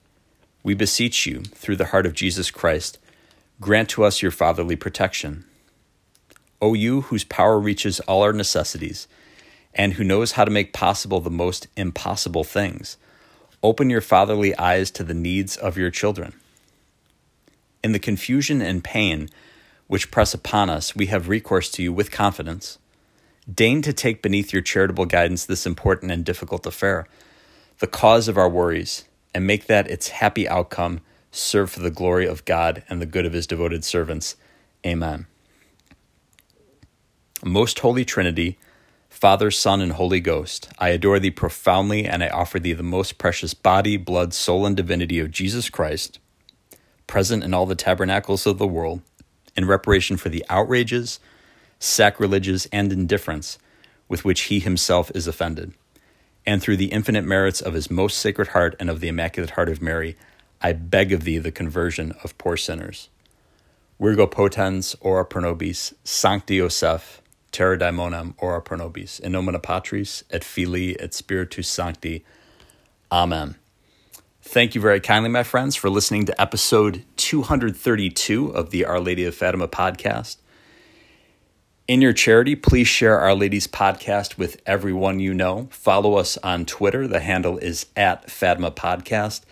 we 0.63 0.75
beseech 0.75 1.25
you, 1.25 1.41
through 1.45 1.77
the 1.77 1.87
heart 1.87 2.05
of 2.05 2.13
Jesus 2.13 2.51
Christ, 2.51 2.99
grant 3.61 3.89
to 3.91 4.05
us 4.05 4.23
your 4.23 4.31
fatherly 4.31 4.77
protection. 4.77 5.45
O 6.61 6.75
you 6.75 7.03
whose 7.03 7.25
power 7.25 7.59
reaches 7.59 8.01
all 8.01 8.23
our 8.23 8.33
necessities, 8.33 9.09
and 9.75 9.95
who 9.95 10.05
knows 10.05 10.33
how 10.33 10.45
to 10.45 10.51
make 10.51 10.73
possible 10.73 11.21
the 11.21 11.31
most 11.31 11.67
impossible 11.77 12.45
things, 12.45 12.97
open 13.63 13.91
your 13.91 14.01
fatherly 14.01 14.57
eyes 14.57 14.91
to 14.91 15.05
the 15.05 15.15
needs 15.15 15.57
of 15.57 15.77
your 15.77 15.91
children. 15.91 16.35
In 17.83 17.93
the 17.93 17.99
confusion 17.99 18.61
and 18.61 18.83
pain 18.83 19.29
which 19.87 20.11
press 20.11 20.35
upon 20.35 20.69
us, 20.69 20.97
we 20.97 21.07
have 21.07 21.29
recourse 21.29 21.71
to 21.73 21.83
you 21.83 21.93
with 21.93 22.11
confidence. 22.11 22.79
Deign 23.53 23.81
to 23.83 23.93
take 23.93 24.23
beneath 24.23 24.53
your 24.53 24.63
charitable 24.63 25.07
guidance 25.07 25.45
this 25.45 25.67
important 25.67 26.11
and 26.11 26.25
difficult 26.25 26.67
affair, 26.67 27.07
the 27.79 27.87
cause 27.87 28.27
of 28.27 28.37
our 28.37 28.49
worries, 28.49 29.05
and 29.33 29.47
make 29.47 29.67
that 29.67 29.89
its 29.89 30.09
happy 30.09 30.49
outcome 30.49 31.01
serve 31.31 31.71
for 31.71 31.81
the 31.81 31.91
glory 31.91 32.27
of 32.27 32.45
God 32.45 32.83
and 32.89 33.01
the 33.01 33.07
good 33.07 33.27
of 33.27 33.33
his 33.33 33.47
devoted 33.47 33.85
servants. 33.85 34.37
Amen. 34.85 35.27
Most 37.45 37.79
Holy 37.81 38.05
Trinity, 38.05 38.59
Father, 39.09 39.51
Son, 39.51 39.81
and 39.81 39.93
Holy 39.93 40.21
Ghost, 40.21 40.69
I 40.79 40.91
adore 40.91 41.19
thee 41.19 41.31
profoundly, 41.31 42.07
and 42.07 42.23
I 42.23 42.29
offer 42.29 42.59
thee 42.59 42.73
the 42.73 42.83
most 42.83 43.19
precious 43.19 43.55
body, 43.55 43.97
blood, 43.97 44.35
soul, 44.35 44.67
and 44.67 44.77
divinity 44.77 45.19
of 45.21 45.31
Jesus 45.31 45.71
Christ, 45.71 46.19
present 47.07 47.45
in 47.45 47.55
all 47.55 47.67
the 47.67 47.75
tabernacles 47.75 48.47
of 48.47 48.59
the 48.59 48.67
world, 48.67 49.03
in 49.57 49.65
reparation 49.67 50.17
for 50.17 50.29
the 50.29 50.45
outrages, 50.49 51.19
sacrileges, 51.79 52.69
and 52.73 52.93
indifference 52.93 53.59
with 54.09 54.25
which 54.25 54.43
he 54.43 54.61
himself 54.61 55.11
is 55.15 55.27
offended. 55.27 55.73
And 56.47 56.63
through 56.63 56.77
the 56.77 56.93
infinite 56.93 57.25
merits 57.25 57.61
of 57.61 57.75
his 57.75 57.91
most 57.91 58.19
sacred 58.19 58.49
heart 58.49 58.77
and 58.79 58.89
of 58.89 59.01
the 59.01 59.09
Immaculate 59.09 59.51
Heart 59.51 59.69
of 59.69 59.83
Mary, 59.83 60.17
I 60.61 60.73
beg 60.73 61.13
of 61.13 61.25
thee 61.25 61.39
the 61.39 61.53
conversion 61.53 62.13
of 62.25 62.37
poor 62.39 62.57
sinners. 62.57 63.09
Virgo 64.01 64.27
potens, 64.27 64.95
ora 65.01 65.25
pro 65.25 65.43
nobis, 65.43 65.95
Sancti 66.05 66.59
Joseph, 66.59 67.23
terror 67.53 67.79
daemonum, 67.79 68.35
ora 68.39 68.61
pro 68.61 68.77
nobis, 68.77 69.19
in 69.19 69.33
nomine 69.33 69.61
Patris, 69.61 70.25
et 70.31 70.45
Filii, 70.45 70.99
et 71.01 71.15
Spiritus 71.15 71.69
Sancti. 71.69 72.25
Amen. 73.11 73.57
Thank 74.43 74.75
you 74.75 74.81
very 74.81 75.01
kindly, 75.01 75.31
my 75.31 75.43
friends, 75.43 75.75
for 75.75 75.91
listening 75.91 76.27
to 76.27 76.41
episode 76.41 77.05
232 77.17 78.49
of 78.49 78.71
the 78.71 78.85
Our 78.85 79.01
Lady 79.01 79.25
of 79.25 79.35
Fatima 79.35 79.67
podcast. 79.67 80.37
In 81.89 82.03
your 82.03 82.13
charity, 82.13 82.57
please 82.57 82.89
share 82.89 83.19
Our 83.19 83.35
Lady's 83.35 83.67
podcast 83.67 84.39
with 84.39 84.61
everyone 84.67 85.21
you 85.21 85.33
know. 85.33 85.69
Follow 85.71 86.15
us 86.15 86.37
on 86.39 86.67
Twitter. 86.67 87.07
The 87.07 87.21
handle 87.21 87.59
is 87.59 87.87
at 87.97 88.31
Fatima 88.31 88.73
Podcast. 88.73 89.43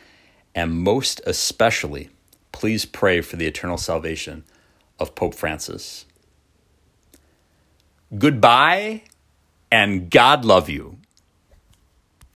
And 0.54 0.72
most 0.72 1.20
especially, 1.26 2.10
please 2.52 2.84
pray 2.84 3.20
for 3.20 3.36
the 3.36 3.46
eternal 3.46 3.76
salvation 3.76 4.44
of 4.98 5.14
Pope 5.14 5.34
Francis. 5.34 6.04
Goodbye, 8.16 9.02
and 9.72 10.10
God 10.10 10.44
love 10.44 10.68
you. 10.68 10.98